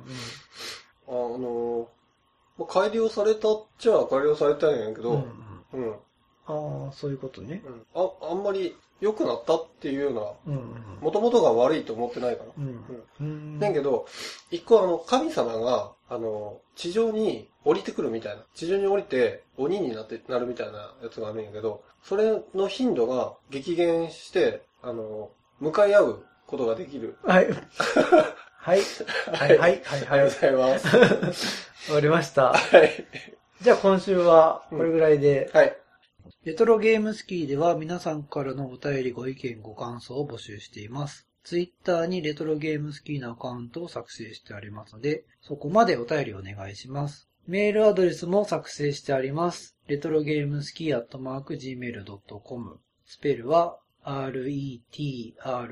[1.09, 1.89] の、
[2.57, 5.25] まあ、改良されたっちゃ改良されたんやけど、
[5.75, 5.93] うん。
[6.47, 7.63] ああ、そういうことね。
[7.67, 7.87] うん。
[7.95, 10.15] あ、あんまり良くなったっていうよう
[10.49, 10.55] な、
[11.01, 12.51] もともとが悪いと思ってないから。
[12.59, 12.85] うん
[13.21, 14.07] うん、だけど、
[14.51, 18.43] 一個あの、神様が、あの、地上に降りてくるみたいな。
[18.55, 25.31] 地上に降りて鬼になって、なるみたいなやつがあるんやけど、それの頻度が激減して、あの、
[25.61, 27.17] 向かい合うことができる。
[27.25, 27.49] はい。
[27.51, 28.81] はい。
[29.33, 29.83] はい、はい、はい。
[29.85, 30.79] ありがとうございま
[31.33, 31.71] す。
[31.87, 32.53] 終 わりました。
[32.53, 33.07] はい。
[33.61, 35.51] じゃあ今週はこれぐらいで。
[35.53, 35.77] はい。
[36.45, 41.27] レトロゲームスキーでは皆さんからのお便りご意見ご感想を募集しています。
[41.45, 47.29] ツイッターにレトロゲームスキーのアカウントを作成してありますので、そこまでお便りお願いします。
[47.47, 49.77] メールアドレスも作成してあります。
[49.87, 55.69] レトロゲームスキーアットマーク gmail.com スペルは retrogameski ア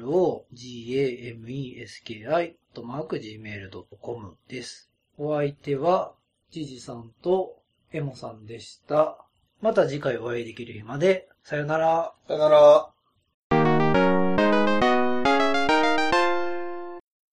[2.41, 4.91] ットマーク gmail.com です。
[5.17, 6.15] お相手は、
[6.51, 9.24] ジジさんとエモさんでした。
[9.65, 11.27] また次回お会いできる日まで。
[11.43, 12.12] さよなら。
[12.29, 12.93] さよなら。